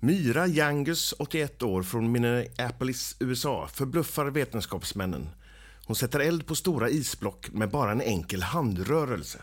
Myra 0.00 0.46
Youngus, 0.46 1.14
81 1.18 1.62
år, 1.62 1.82
från 1.82 2.12
Minneapolis, 2.12 3.16
USA, 3.20 3.68
förbluffar 3.72 4.26
vetenskapsmännen. 4.26 5.28
Hon 5.86 5.96
sätter 5.96 6.20
eld 6.20 6.46
på 6.46 6.54
stora 6.54 6.90
isblock 6.90 7.50
med 7.52 7.70
bara 7.70 7.92
en 7.92 8.00
enkel 8.00 8.42
handrörelse. 8.42 9.38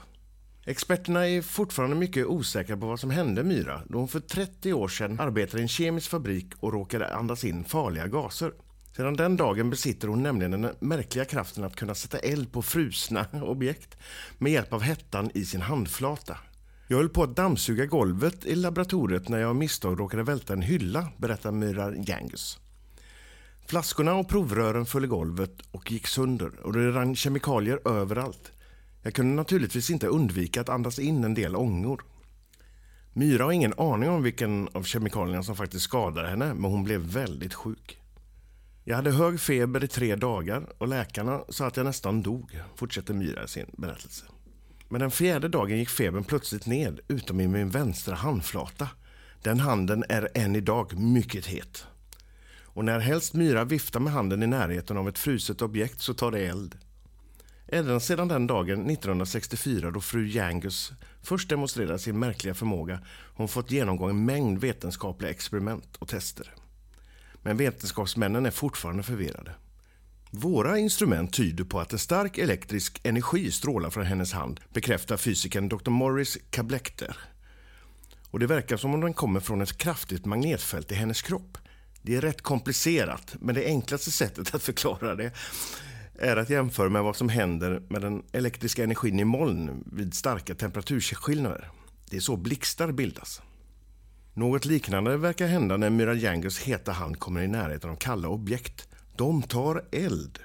Experterna 0.65 1.27
är 1.27 1.41
fortfarande 1.41 1.95
mycket 1.95 2.25
osäkra 2.25 2.77
på 2.77 2.85
vad 2.87 2.99
som 2.99 3.09
hände 3.09 3.43
Myra 3.43 3.81
då 3.87 3.97
hon 3.97 4.07
för 4.07 4.19
30 4.19 4.73
år 4.73 4.87
sedan 4.87 5.19
arbetade 5.19 5.59
i 5.59 5.61
en 5.61 5.67
kemisk 5.67 6.09
fabrik 6.09 6.47
och 6.59 6.73
råkade 6.73 7.15
andas 7.15 7.43
in 7.43 7.63
farliga 7.63 8.07
gaser. 8.07 8.51
Sedan 8.95 9.15
den 9.15 9.37
dagen 9.37 9.69
besitter 9.69 10.07
hon 10.07 10.23
nämligen 10.23 10.51
den 10.51 10.71
märkliga 10.79 11.25
kraften 11.25 11.63
att 11.63 11.75
kunna 11.75 11.95
sätta 11.95 12.19
eld 12.19 12.51
på 12.51 12.61
frusna 12.61 13.25
objekt 13.43 13.97
med 14.37 14.51
hjälp 14.51 14.73
av 14.73 14.81
hettan 14.81 15.31
i 15.33 15.45
sin 15.45 15.61
handflata. 15.61 16.37
Jag 16.87 16.97
höll 16.97 17.09
på 17.09 17.23
att 17.23 17.35
dammsuga 17.35 17.85
golvet 17.85 18.45
i 18.45 18.55
laboratoriet 18.55 19.29
när 19.29 19.37
jag 19.37 19.49
av 19.49 19.55
misstag 19.55 19.99
råkade 19.99 20.23
välta 20.23 20.53
en 20.53 20.61
hylla, 20.61 21.11
berättar 21.17 21.51
Myra 21.51 21.95
Jangus. 21.95 22.59
Flaskorna 23.67 24.13
och 24.13 24.29
provrören 24.29 24.85
föll 24.85 25.03
i 25.03 25.07
golvet 25.07 25.61
och 25.71 25.91
gick 25.91 26.07
sönder 26.07 26.59
och 26.59 26.73
det 26.73 26.91
rann 26.91 27.15
kemikalier 27.15 27.87
överallt. 27.87 28.51
Jag 29.01 29.13
kunde 29.13 29.35
naturligtvis 29.35 29.89
inte 29.89 30.07
undvika 30.07 30.61
att 30.61 30.69
andas 30.69 30.99
in 30.99 31.23
en 31.23 31.33
del 31.33 31.55
ångor. 31.55 32.01
Myra 33.13 33.43
har 33.43 33.51
ingen 33.51 33.73
aning 33.77 34.09
om 34.09 34.23
vilken 34.23 34.69
av 34.73 34.83
kemikalierna 34.83 35.43
som 35.43 35.55
faktiskt 35.55 35.85
skadade 35.85 36.27
henne, 36.27 36.53
men 36.53 36.71
hon 36.71 36.83
blev 36.83 37.01
väldigt 37.01 37.53
sjuk. 37.53 37.99
Jag 38.83 38.95
hade 38.95 39.11
hög 39.11 39.39
feber 39.39 39.83
i 39.83 39.87
tre 39.87 40.15
dagar 40.15 40.67
och 40.77 40.87
läkarna 40.87 41.43
sa 41.49 41.67
att 41.67 41.77
jag 41.77 41.85
nästan 41.85 42.21
dog, 42.21 42.59
fortsätter 42.75 43.13
Myra 43.13 43.47
sin 43.47 43.65
berättelse. 43.77 44.25
Men 44.89 45.01
den 45.01 45.11
fjärde 45.11 45.47
dagen 45.47 45.77
gick 45.77 45.89
febern 45.89 46.23
plötsligt 46.23 46.65
ned, 46.65 46.99
utom 47.07 47.39
i 47.39 47.47
min 47.47 47.69
vänstra 47.69 48.15
handflata. 48.15 48.89
Den 49.41 49.59
handen 49.59 50.03
är 50.09 50.29
än 50.33 50.55
idag 50.55 50.99
mycket 50.99 51.45
het. 51.45 51.87
Och 52.75 52.85
när 52.85 52.99
helst 52.99 53.33
Myra 53.33 53.63
viftar 53.63 53.99
med 53.99 54.13
handen 54.13 54.43
i 54.43 54.47
närheten 54.47 54.97
av 54.97 55.09
ett 55.09 55.19
fruset 55.19 55.61
objekt 55.61 56.01
så 56.01 56.13
tar 56.13 56.31
det 56.31 56.45
eld. 56.45 56.77
Även 57.67 58.01
sedan 58.01 58.27
den 58.27 58.47
dagen 58.47 58.89
1964 58.89 59.91
då 59.91 60.01
fru 60.01 60.27
Jangus 60.27 60.91
först 61.21 61.49
demonstrerade 61.49 61.99
sin 61.99 62.19
märkliga 62.19 62.53
förmåga 62.53 62.93
har 62.95 63.01
hon 63.35 63.47
fått 63.47 63.71
genomgå 63.71 64.05
en 64.05 64.25
mängd 64.25 64.61
vetenskapliga 64.61 65.31
experiment 65.31 65.95
och 65.95 66.07
tester. 66.07 66.53
Men 67.41 67.57
vetenskapsmännen 67.57 68.45
är 68.45 68.51
fortfarande 68.51 69.03
förvirrade. 69.03 69.51
Våra 70.37 70.79
instrument 70.79 71.33
tyder 71.33 71.63
på 71.63 71.79
att 71.79 71.93
en 71.93 71.99
stark 71.99 72.37
elektrisk 72.37 73.01
energi 73.03 73.51
strålar 73.51 73.89
från 73.89 74.05
hennes 74.05 74.33
hand, 74.33 74.59
bekräftar 74.73 75.17
fysikern 75.17 75.69
Dr. 75.69 75.89
Morris 75.89 76.37
kablekter. 76.49 77.17
Och 78.31 78.39
det 78.39 78.47
verkar 78.47 78.77
som 78.77 78.93
om 78.93 79.01
den 79.01 79.13
kommer 79.13 79.39
från 79.39 79.61
ett 79.61 79.77
kraftigt 79.77 80.25
magnetfält 80.25 80.91
i 80.91 80.95
hennes 80.95 81.21
kropp. 81.21 81.57
Det 82.01 82.15
är 82.15 82.21
rätt 82.21 82.41
komplicerat, 82.41 83.35
men 83.39 83.55
det 83.55 83.65
enklaste 83.65 84.11
sättet 84.11 84.55
att 84.55 84.63
förklara 84.63 85.15
det 85.15 85.31
är 86.19 86.37
att 86.37 86.49
jämföra 86.49 86.89
med 86.89 87.03
vad 87.03 87.15
som 87.15 87.29
händer 87.29 87.81
med 87.89 88.01
den 88.01 88.23
elektriska 88.31 88.83
energin 88.83 89.19
i 89.19 89.23
moln 89.23 89.83
vid 89.91 90.13
starka 90.13 90.55
temperaturskillnader. 90.55 91.69
Det 92.09 92.17
är 92.17 92.21
så 92.21 92.37
blixtar 92.37 92.91
bildas. 92.91 93.41
Något 94.33 94.65
liknande 94.65 95.17
verkar 95.17 95.47
hända 95.47 95.77
när 95.77 95.89
Myra 95.89 96.13
Jangers 96.13 96.59
heta 96.59 96.91
hand 96.91 97.19
kommer 97.19 97.41
i 97.41 97.47
närheten 97.47 97.89
av 97.89 97.95
kalla 97.95 98.27
objekt. 98.27 98.87
De 99.15 99.43
tar 99.43 99.85
eld. 99.91 100.39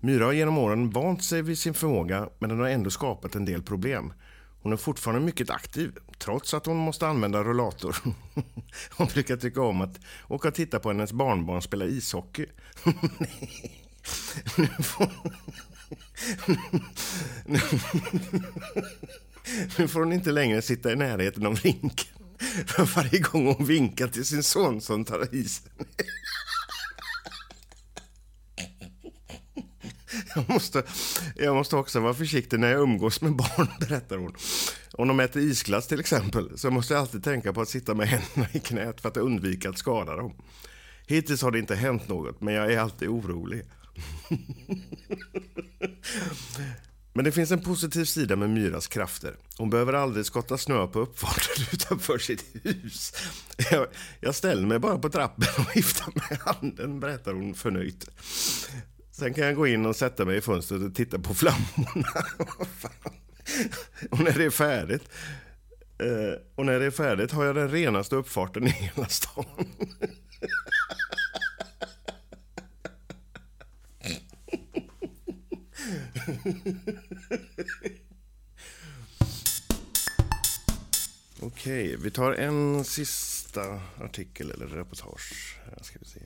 Myra 0.00 0.24
har 0.24 0.32
genom 0.32 0.58
åren 0.58 0.90
vant 0.90 1.24
sig 1.24 1.42
vid 1.42 1.58
sin 1.58 1.74
förmåga 1.74 2.28
men 2.38 2.50
den 2.50 2.58
har 2.58 2.68
ändå 2.68 2.90
skapat 2.90 3.34
en 3.34 3.44
del 3.44 3.62
problem. 3.62 4.12
Hon 4.62 4.72
är 4.72 4.76
fortfarande 4.76 5.26
mycket 5.26 5.50
aktiv, 5.50 5.92
trots 6.18 6.54
att 6.54 6.66
hon 6.66 6.76
måste 6.76 7.06
använda 7.06 7.44
rullator. 7.44 7.96
Hon 8.96 9.06
brukar 9.06 9.36
tycka 9.36 9.62
om 9.62 9.80
att 9.80 10.00
åka 10.28 10.48
och 10.48 10.54
titta 10.54 10.78
på 10.78 10.88
hennes 10.88 11.12
barnbarn 11.12 11.62
spela 11.62 11.84
ishockey. 11.84 12.46
Nu 19.78 19.88
får 19.88 20.00
hon 20.00 20.12
inte 20.12 20.30
längre 20.30 20.62
sitta 20.62 20.92
i 20.92 20.96
närheten 20.96 21.46
av 21.46 21.56
rinken. 21.56 22.08
För 22.66 22.84
varje 22.84 23.18
gång 23.18 23.46
hon 23.46 23.66
vinkar 23.66 24.08
till 24.08 24.24
sin 24.24 24.42
son 24.42 24.80
som 24.80 25.04
tar 25.04 25.34
isen. 25.34 25.72
Jag 30.34 30.50
måste, 30.50 30.82
jag 31.36 31.54
måste 31.54 31.76
också 31.76 32.00
vara 32.00 32.14
försiktig 32.14 32.60
när 32.60 32.70
jag 32.70 32.80
umgås 32.80 33.20
med 33.20 33.36
barn, 33.36 33.68
berättar 33.80 34.16
hon. 34.16 34.34
Om 34.92 35.08
de 35.08 35.20
äter 35.20 35.42
isglass 35.42 35.86
till 35.86 36.00
exempel, 36.00 36.58
så 36.58 36.70
måste 36.70 36.94
jag 36.94 37.00
alltid 37.00 37.24
tänka 37.24 37.52
på 37.52 37.60
att 37.60 37.68
sitta 37.68 37.94
med 37.94 38.08
händerna 38.08 38.46
i 38.52 38.60
knät 38.60 39.00
för 39.00 39.08
att 39.08 39.16
undvika 39.16 39.70
att 39.70 39.78
skada 39.78 40.16
dem. 40.16 40.34
Hittills 41.06 41.42
har 41.42 41.50
det 41.50 41.58
inte 41.58 41.74
hänt 41.74 42.08
något, 42.08 42.40
men 42.40 42.54
jag 42.54 42.72
är 42.72 42.78
alltid 42.78 43.08
orolig. 43.08 43.64
Men 47.14 47.24
det 47.24 47.32
finns 47.32 47.50
en 47.50 47.62
positiv 47.62 48.04
sida 48.04 48.36
med 48.36 48.50
Myras 48.50 48.86
krafter. 48.86 49.36
Hon 49.58 49.70
behöver 49.70 49.92
aldrig 49.92 50.26
skotta 50.26 50.58
snö 50.58 50.86
på 50.86 51.00
uppfarten 51.00 51.64
utanför 51.72 52.18
sitt 52.18 52.44
hus. 52.62 53.12
Jag, 53.70 53.86
jag 54.20 54.34
ställer 54.34 54.66
mig 54.66 54.78
bara 54.78 54.98
på 54.98 55.10
trappen 55.10 55.48
och 55.58 55.76
viftar 55.76 56.12
med 56.14 56.38
handen, 56.38 57.00
berättar 57.00 57.32
hon 57.32 57.54
förnöjt. 57.54 58.08
Sen 59.12 59.34
kan 59.34 59.44
jag 59.46 59.56
gå 59.56 59.66
in 59.66 59.86
och 59.86 59.96
sätta 59.96 60.24
mig 60.24 60.36
i 60.36 60.40
fönstret 60.40 60.82
och 60.82 60.94
titta 60.94 61.18
på 61.18 61.34
flammorna. 61.40 62.08
och 64.10 64.20
när 64.20 64.38
det 64.38 64.44
är 64.44 64.50
färdigt 64.50 65.08
eh, 65.98 66.32
och 66.54 66.66
när 66.66 66.80
det 66.80 66.86
är 66.86 66.90
färdigt 66.90 67.32
har 67.32 67.44
jag 67.44 67.54
den 67.54 67.70
renaste 67.70 68.16
uppfarten 68.16 68.66
i 68.66 68.70
hela 68.70 69.06
stan. 69.06 69.44
Okej, 81.40 81.96
vi 81.96 82.10
tar 82.10 82.32
en 82.32 82.84
sista 82.84 83.80
artikel 84.00 84.50
eller 84.50 84.66
reportage. 84.66 85.58
Här 85.64 85.82
ska 85.82 85.98
vi 85.98 86.06
se. 86.06 86.20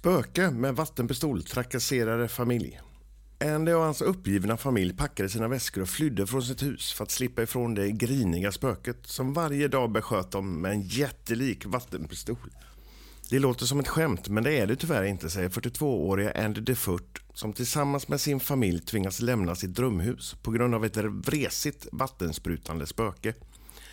Spöke 0.00 0.50
med 0.50 0.76
vattenpistol 0.76 1.42
trakasserade 1.42 2.28
familj. 2.28 2.80
Andy 3.44 3.72
och 3.72 3.82
hans 3.82 4.02
uppgivna 4.02 4.56
familj 4.56 4.96
packade 4.96 5.28
sina 5.28 5.48
väskor 5.48 5.82
och 5.82 5.88
flydde 5.88 6.26
från 6.26 6.42
sitt 6.42 6.62
hus 6.62 6.92
för 6.92 7.04
att 7.04 7.10
slippa 7.10 7.42
ifrån 7.42 7.74
det 7.74 7.90
griniga 7.90 8.52
spöket 8.52 8.96
som 9.02 9.32
varje 9.32 9.68
dag 9.68 9.92
besköt 9.92 10.30
dem 10.30 10.60
med 10.60 10.72
en 10.72 10.80
jättelik 10.80 11.66
vattenpistol. 11.66 12.36
Det 13.30 13.38
låter 13.38 13.66
som 13.66 13.80
ett 13.80 13.88
skämt, 13.88 14.28
men 14.28 14.44
det 14.44 14.58
är 14.58 14.66
det 14.66 14.76
tyvärr 14.76 15.04
inte, 15.04 15.30
säger 15.30 15.48
42-åriga 15.48 16.44
Andy 16.44 16.60
DeFurt 16.60 17.22
som 17.34 17.52
tillsammans 17.52 18.08
med 18.08 18.20
sin 18.20 18.40
familj 18.40 18.80
tvingas 18.80 19.20
lämna 19.20 19.54
sitt 19.54 19.74
drömhus 19.74 20.36
på 20.42 20.50
grund 20.50 20.74
av 20.74 20.84
ett 20.84 20.96
vresigt 20.96 21.86
vattensprutande 21.92 22.86
spöke. 22.86 23.34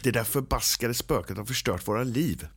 Det 0.04 0.12
där 0.12 0.24
förbaskade 0.24 0.94
spöket 0.94 1.38
har 1.38 1.46
förstört 1.46 1.88
våra 1.88 2.04
liv. 2.04 2.48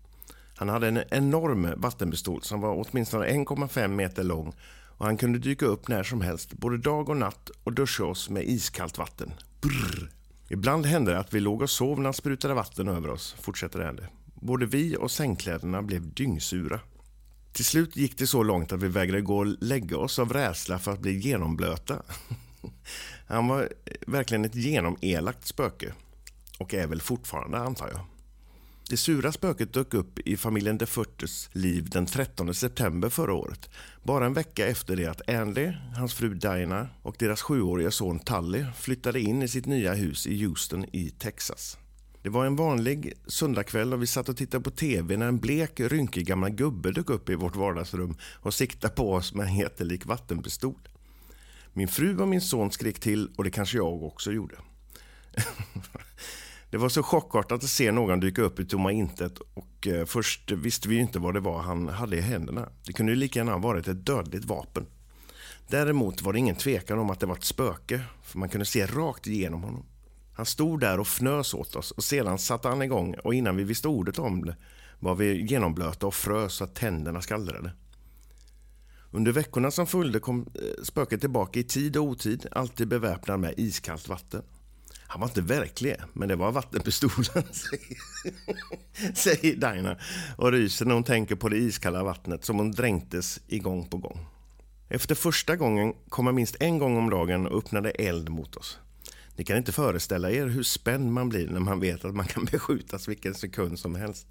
Han 0.61 0.69
hade 0.69 0.89
en 0.89 1.03
enorm 1.11 1.69
vattenpistol 1.77 2.43
som 2.43 2.61
var 2.61 2.87
åtminstone 2.87 3.27
1,5 3.27 3.89
meter 3.89 4.23
lång 4.25 4.53
och 4.87 5.07
han 5.07 5.17
kunde 5.17 5.39
dyka 5.39 5.67
upp 5.67 5.89
när 5.89 6.03
som 6.03 6.21
helst, 6.21 6.53
både 6.53 6.79
dag 6.79 7.09
och 7.09 7.17
natt 7.17 7.51
och 7.65 7.73
duscha 7.73 8.05
oss 8.05 8.31
med 8.31 8.49
iskallt 8.49 8.99
vatten. 8.99 9.33
Brr. 9.61 10.11
Ibland 10.49 10.87
hände 10.87 11.13
det 11.13 11.19
att 11.19 11.35
vi 11.35 11.41
låg 11.41 11.63
och 11.63 11.71
sov 11.71 11.99
när 11.99 12.05
han 12.05 12.15
sprutade 12.15 12.55
vatten 12.55 12.89
över 12.89 13.11
oss, 13.11 13.37
fortsätter 13.41 13.81
Andy. 13.81 14.03
Både 14.35 14.67
vi 14.67 14.97
och 14.97 15.11
sängkläderna 15.11 15.83
blev 15.83 16.15
dyngsura. 16.15 16.81
Till 17.53 17.65
slut 17.65 17.97
gick 17.97 18.19
det 18.19 18.27
så 18.27 18.43
långt 18.43 18.73
att 18.73 18.83
vi 18.83 18.89
vägrade 18.89 19.23
gå 19.23 19.39
och 19.39 19.47
lägga 19.47 19.99
oss 19.99 20.19
av 20.19 20.33
rädsla 20.33 20.79
för 20.79 20.93
att 20.93 21.01
bli 21.01 21.19
genomblöta. 21.19 22.03
Han 23.27 23.49
var 23.49 23.69
verkligen 24.07 24.45
ett 24.45 24.55
genomelakt 24.55 25.47
spöke. 25.47 25.93
Och 26.59 26.75
är 26.75 26.87
väl 26.87 27.01
fortfarande, 27.01 27.59
antar 27.59 27.89
jag. 27.89 28.01
Det 28.91 28.97
sura 28.97 29.33
spöket 29.33 29.73
dök 29.73 29.95
upp 29.95 30.19
i 30.19 30.37
familjen 30.37 30.79
de 30.79 30.87
Furtes 30.87 31.51
liv 31.53 31.89
den 31.91 32.07
13 32.07 32.55
september 32.55 33.09
förra 33.09 33.35
året. 33.35 33.71
Bara 34.03 34.27
en 34.27 34.35
vecka 34.35 34.67
efter 34.67 34.97
det 34.97 35.07
att 35.07 35.31
Andy, 35.31 35.73
hans 35.97 36.15
fru 36.15 36.35
Dina 36.35 36.89
och 37.03 37.17
deras 37.19 37.43
sjuåriga 37.43 37.91
son 37.91 38.19
Tully 38.19 38.65
flyttade 38.77 39.21
in 39.21 39.43
i 39.43 39.49
sitt 39.49 39.67
nya 39.67 39.95
hus 39.95 40.27
i 40.27 40.45
Houston 40.45 40.85
i 40.93 41.11
Texas. 41.11 41.79
Det 42.23 42.29
var 42.29 42.47
en 42.47 42.57
vanlig 42.57 43.13
söndagkväll 43.27 43.93
och 43.93 44.03
vi 44.03 44.07
satt 44.07 44.29
och 44.29 44.37
tittade 44.37 44.65
på 44.65 44.71
TV 44.71 45.17
när 45.17 45.29
en 45.29 45.39
blek, 45.39 45.81
rynkig 45.81 46.27
gammal 46.27 46.51
gubbe 46.51 46.93
dök 46.93 47.11
upp 47.11 47.29
i 47.29 47.35
vårt 47.35 47.57
vardagsrum 47.57 48.17
och 48.23 48.55
siktade 48.55 48.95
på 48.95 49.13
oss 49.13 49.35
med 49.35 49.47
en 49.47 49.57
jättelik 49.57 50.07
vattenpistol. 50.07 50.89
Min 51.73 51.89
fru 51.89 52.19
och 52.19 52.29
min 52.29 52.41
son 52.41 52.71
skrek 52.71 53.01
till 53.01 53.31
och 53.37 53.45
det 53.45 53.51
kanske 53.51 53.77
jag 53.77 54.03
också 54.03 54.33
gjorde. 54.33 54.57
Det 56.71 56.77
var 56.77 56.89
så 56.89 57.03
chockartat 57.03 57.65
att 57.65 57.71
se 57.71 57.93
någon 57.93 58.21
dyka 58.21 58.43
upp 58.43 58.61
i 58.61 58.65
tomma 58.65 58.93
intet 58.93 59.39
och 59.39 59.87
eh, 59.87 60.05
först 60.05 60.51
visste 60.51 60.89
vi 60.89 60.99
inte 60.99 61.19
vad 61.19 61.35
det 61.35 61.41
var 61.41 61.63
han 61.63 61.89
hade 61.89 62.17
i 62.17 62.21
händerna. 62.21 62.69
Det 62.87 62.93
kunde 62.93 63.13
ju 63.13 63.17
lika 63.17 63.39
gärna 63.39 63.53
ha 63.53 63.59
varit 63.59 63.89
ett 63.89 64.07
dödligt 64.07 64.45
vapen. 64.45 64.87
Däremot 65.69 66.23
var 66.23 66.33
det 66.33 66.39
ingen 66.39 66.57
tvekan 66.57 66.99
om 66.99 67.11
att 67.11 67.21
det 67.21 67.27
var 67.27 67.37
ett 67.37 67.45
spöke, 67.45 68.01
för 68.23 68.39
man 68.39 68.49
kunde 68.49 68.65
se 68.65 68.87
rakt 68.87 69.27
igenom 69.27 69.63
honom. 69.63 69.87
Han 70.33 70.47
stod 70.47 70.81
där 70.81 71.01
och 71.01 71.07
fnös 71.07 71.55
åt 71.55 71.77
oss 71.77 71.91
och 71.91 72.05
sedan 72.05 72.39
satte 72.39 72.69
han 72.69 72.83
igång 72.83 73.15
och 73.25 73.35
innan 73.35 73.57
vi 73.57 73.65
visste 73.65 73.89
ordet 73.89 74.19
om 74.19 74.45
det 74.45 74.57
var 74.99 75.15
vi 75.15 75.47
genomblöta 75.47 76.07
och 76.07 76.15
frös 76.15 76.53
så 76.53 76.65
att 76.65 76.75
tänderna 76.75 77.23
skallrade. 77.23 77.73
Under 79.11 79.33
veckorna 79.33 79.71
som 79.71 79.87
följde 79.87 80.21
kom 80.21 80.47
eh, 80.55 80.83
spöket 80.83 81.21
tillbaka 81.21 81.61
i 81.61 81.65
tid 81.65 81.97
och 81.97 82.05
otid, 82.05 82.47
alltid 82.51 82.89
beväpnad 82.89 83.41
med 83.41 83.55
iskallt 83.57 84.09
vatten. 84.09 84.43
Han 85.11 85.21
var 85.21 85.29
inte 85.29 85.41
verklig, 85.41 85.97
men 86.13 86.29
det 86.29 86.37
var 86.37 86.53
vattenpistolen, 86.53 87.45
säger 89.15 89.57
Dinah 89.57 89.97
och 90.37 90.53
ryser 90.53 90.87
när 90.87 90.95
hon 90.95 91.05
tänker 91.05 91.35
på 91.35 91.49
det 91.49 91.57
iskalla 91.57 92.03
vattnet 92.03 92.45
som 92.45 92.57
hon 92.57 92.71
dränktes 92.71 93.41
i 93.47 93.59
gång 93.59 93.89
på 93.89 93.97
gång. 93.97 94.27
Efter 94.89 95.15
första 95.15 95.57
gången 95.57 95.95
kom 96.09 96.27
han 96.27 96.35
minst 96.35 96.57
en 96.61 96.79
gång 96.79 96.97
om 96.97 97.11
dagen 97.11 97.47
och 97.47 97.59
öppnade 97.59 97.91
eld 97.91 98.29
mot 98.29 98.57
oss. 98.57 98.79
Ni 99.37 99.45
kan 99.45 99.57
inte 99.57 99.73
föreställa 99.73 100.31
er 100.31 100.47
hur 100.47 100.63
spänd 100.63 101.13
man 101.13 101.29
blir 101.29 101.49
när 101.49 101.61
man 101.61 101.81
vet 101.81 102.05
att 102.05 102.15
man 102.15 102.27
kan 102.27 102.45
beskjutas 102.53 103.09
vilken 103.09 103.35
sekund 103.35 103.79
som 103.79 103.95
helst. 103.95 104.27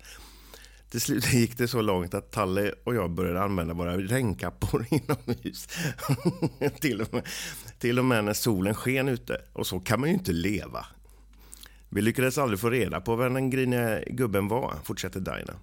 Till 0.90 1.02
slut 1.02 1.34
gick 1.34 1.58
det 1.58 1.68
så 1.68 1.82
långt 1.82 2.14
att 2.14 2.32
Talle 2.32 2.74
och 2.84 2.96
jag 2.96 3.12
började 3.12 3.42
använda 3.42 3.74
våra 3.74 3.98
regnkappor 3.98 4.86
inomhus. 4.92 5.68
till, 6.80 7.02
och 7.02 7.14
med, 7.14 7.24
till 7.80 8.00
och 8.00 8.06
med 8.06 8.24
när 8.24 8.34
solen 8.34 8.76
sken 8.76 9.10
ute. 9.10 9.42
Och 9.54 9.68
så 9.68 9.80
kan 9.80 10.00
man 10.00 10.10
ju 10.10 10.16
inte 10.16 10.32
leva. 10.32 10.86
Vi 11.90 12.02
lyckades 12.02 12.38
aldrig 12.38 12.60
få 12.60 12.70
reda 12.70 13.02
på 13.02 13.16
vem 13.16 13.34
den 13.34 13.50
griniga 13.50 14.02
gubben 14.08 14.48
var, 14.48 14.76
fortsätter 14.84 15.20
Dinah. 15.20 15.56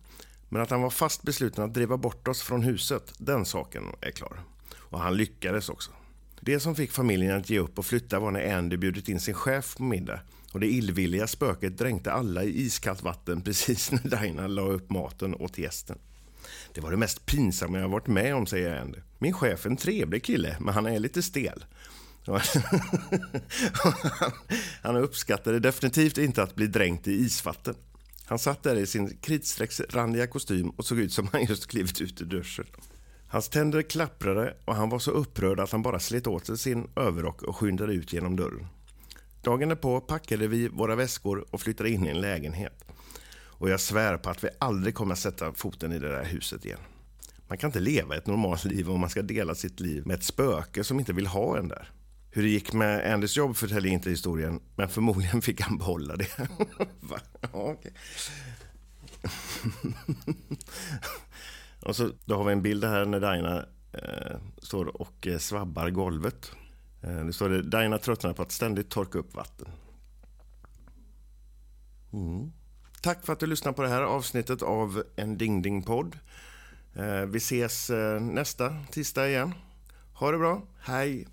Men 0.49 0.63
att 0.63 0.71
han 0.71 0.83
var 0.83 0.91
fast 0.91 1.23
besluten 1.23 1.65
att 1.65 1.75
driva 1.75 1.97
bort 1.97 2.29
oss 2.29 2.43
från 2.43 2.63
huset, 2.63 3.13
den 3.19 3.45
saken 3.45 3.85
är 4.01 4.11
klar. 4.11 4.41
Och 4.77 5.01
han 5.01 5.17
lyckades 5.17 5.69
också. 5.69 5.91
Det 6.41 6.61
som 6.61 6.75
fick 6.75 6.93
familjen 6.93 7.37
att 7.37 7.51
ge 7.51 7.59
upp 7.59 7.79
och 7.79 7.87
flytta 7.87 8.19
var 8.19 8.31
när 8.31 8.57
Andy 8.57 8.77
bjudit 8.77 9.09
in 9.09 9.21
sin 9.21 9.35
chef 9.35 9.77
på 9.77 9.83
middag 9.83 10.21
och 10.53 10.61
det 10.61 10.67
illvilliga 10.67 11.27
spöket 11.27 11.79
dränkte 11.79 12.13
alla 12.13 12.45
i 12.45 12.61
iskallt 12.61 13.03
vatten 13.03 13.43
precis 13.43 13.91
när 13.93 14.23
Dinah 14.23 14.49
la 14.49 14.63
upp 14.63 14.91
maten 14.91 15.35
åt 15.35 15.59
gästen. 15.59 15.99
Det 16.73 16.81
var 16.81 16.91
det 16.91 16.97
mest 16.97 17.27
pinsamma 17.27 17.79
jag 17.79 17.89
varit 17.89 18.07
med 18.07 18.35
om, 18.35 18.47
säger 18.47 18.81
Andy. 18.81 18.99
Min 19.19 19.33
chef 19.33 19.67
är 19.67 19.71
en 19.71 19.77
trevlig 19.77 20.25
kille, 20.25 20.57
men 20.61 20.75
han 20.75 20.87
är 20.87 20.99
lite 20.99 21.23
stel. 21.23 21.65
han 24.83 24.97
uppskattade 24.97 25.59
definitivt 25.59 26.19
inte 26.19 26.43
att 26.43 26.55
bli 26.55 26.67
dränkt 26.67 27.09
i 27.09 27.13
isvatten. 27.13 27.75
Han 28.25 28.39
satt 28.39 28.63
där 28.63 28.77
i 28.77 28.87
sin 28.87 29.17
kritstrecksrandiga 29.17 30.27
kostym 30.27 30.71
och 30.71 30.85
såg 30.85 30.99
ut 30.99 31.13
som 31.13 31.29
han 31.33 31.45
just 31.45 31.67
klivit 31.67 32.01
ut 32.01 32.23
ur 32.23 32.27
duschen. 32.27 32.67
Hans 33.29 33.49
tänder 33.49 33.83
klapprade 33.83 34.57
och 34.65 34.75
han 34.75 34.89
var 34.89 34.99
så 34.99 35.11
upprörd 35.11 35.61
att 35.61 35.73
han 35.73 35.83
bara 35.83 36.01
slet 36.01 36.27
åt 36.27 36.47
sig 36.47 36.59
sin 36.59 36.89
överrock 36.97 37.43
och 37.43 37.57
skyndade 37.57 37.93
ut 37.93 38.13
genom 38.13 38.37
dörren. 38.37 38.67
Dagen 39.43 39.69
därpå 39.69 40.01
packade 40.01 40.49
vi 40.49 40.69
våra 40.69 40.97
väskor 40.97 41.47
och 41.51 41.61
flyttade 41.61 41.91
in 41.91 42.07
i 42.07 42.09
en 42.09 42.21
lägenhet. 42.21 42.85
Och 43.59 43.71
jag 43.71 43.81
svär 43.81 44.17
på 44.17 44.31
att 44.31 44.45
vi 44.45 44.49
aldrig 44.59 44.95
kommer 44.95 45.13
att 45.13 45.19
sätta 45.19 45.53
foten 45.53 45.93
i 45.93 45.99
det 45.99 46.09
där 46.09 46.25
huset 46.25 46.65
igen. 46.65 46.81
Man 47.49 47.59
kan 47.59 47.69
inte 47.69 47.81
leva 47.81 48.17
ett 48.17 48.27
normalt 48.27 48.65
liv 48.65 48.91
om 48.91 49.01
man 49.01 49.11
ska 49.11 49.23
dela 49.23 49.55
sitt 49.55 49.81
liv 49.81 50.07
med 50.07 50.15
ett 50.15 50.25
spöke 50.25 50.85
som 50.85 50.99
inte 50.99 51.13
vill 51.13 51.27
ha 51.27 51.59
en 51.59 51.69
där. 51.69 51.91
Hur 52.37 52.43
det 52.43 52.49
gick 52.49 52.73
med 52.73 53.13
Andys 53.13 53.37
jobb 53.37 53.57
förtäljer 53.57 53.93
inte 53.93 54.11
historien, 54.11 54.61
men 54.75 54.89
förmodligen 54.89 55.43
fick 55.43 55.61
han 55.61 55.79
behålla 55.79 56.17
det. 56.17 56.49
okay. 57.53 57.93
och 61.83 61.97
så, 61.97 62.11
då 62.25 62.37
har 62.37 62.45
vi 62.45 62.53
en 62.53 62.63
bild 62.63 62.85
här 62.85 63.05
när 63.05 63.21
Daina 63.21 63.67
eh, 63.93 64.37
står 64.59 65.01
och 65.03 65.27
eh, 65.27 65.39
svabbar 65.39 65.91
golvet. 65.91 66.53
Eh, 67.03 67.25
nu 67.25 67.33
står 67.33 67.49
det 67.49 67.63
Daina 67.63 67.99
tröttnar 67.99 68.33
på 68.33 68.43
att 68.43 68.53
ständigt 68.53 68.91
torka 68.91 69.19
upp 69.19 69.35
vatten. 69.35 69.69
Mm. 72.13 72.53
Tack 73.03 73.27
för 73.27 73.33
att 73.33 73.41
du 73.41 73.47
lyssnade 73.47 73.77
på 73.77 73.83
det 73.83 73.89
här 73.89 74.03
avsnittet 74.03 74.63
av 74.63 75.03
en 75.17 75.39
Ding 75.39 75.63
Ding 75.63 75.83
podd. 75.83 76.19
Eh, 76.95 77.27
vi 77.27 77.39
ses 77.39 77.91
eh, 77.91 78.21
nästa 78.21 78.77
tisdag 78.91 79.29
igen. 79.29 79.55
Ha 80.13 80.31
det 80.31 80.39
bra. 80.39 80.63
Hej! 80.79 81.27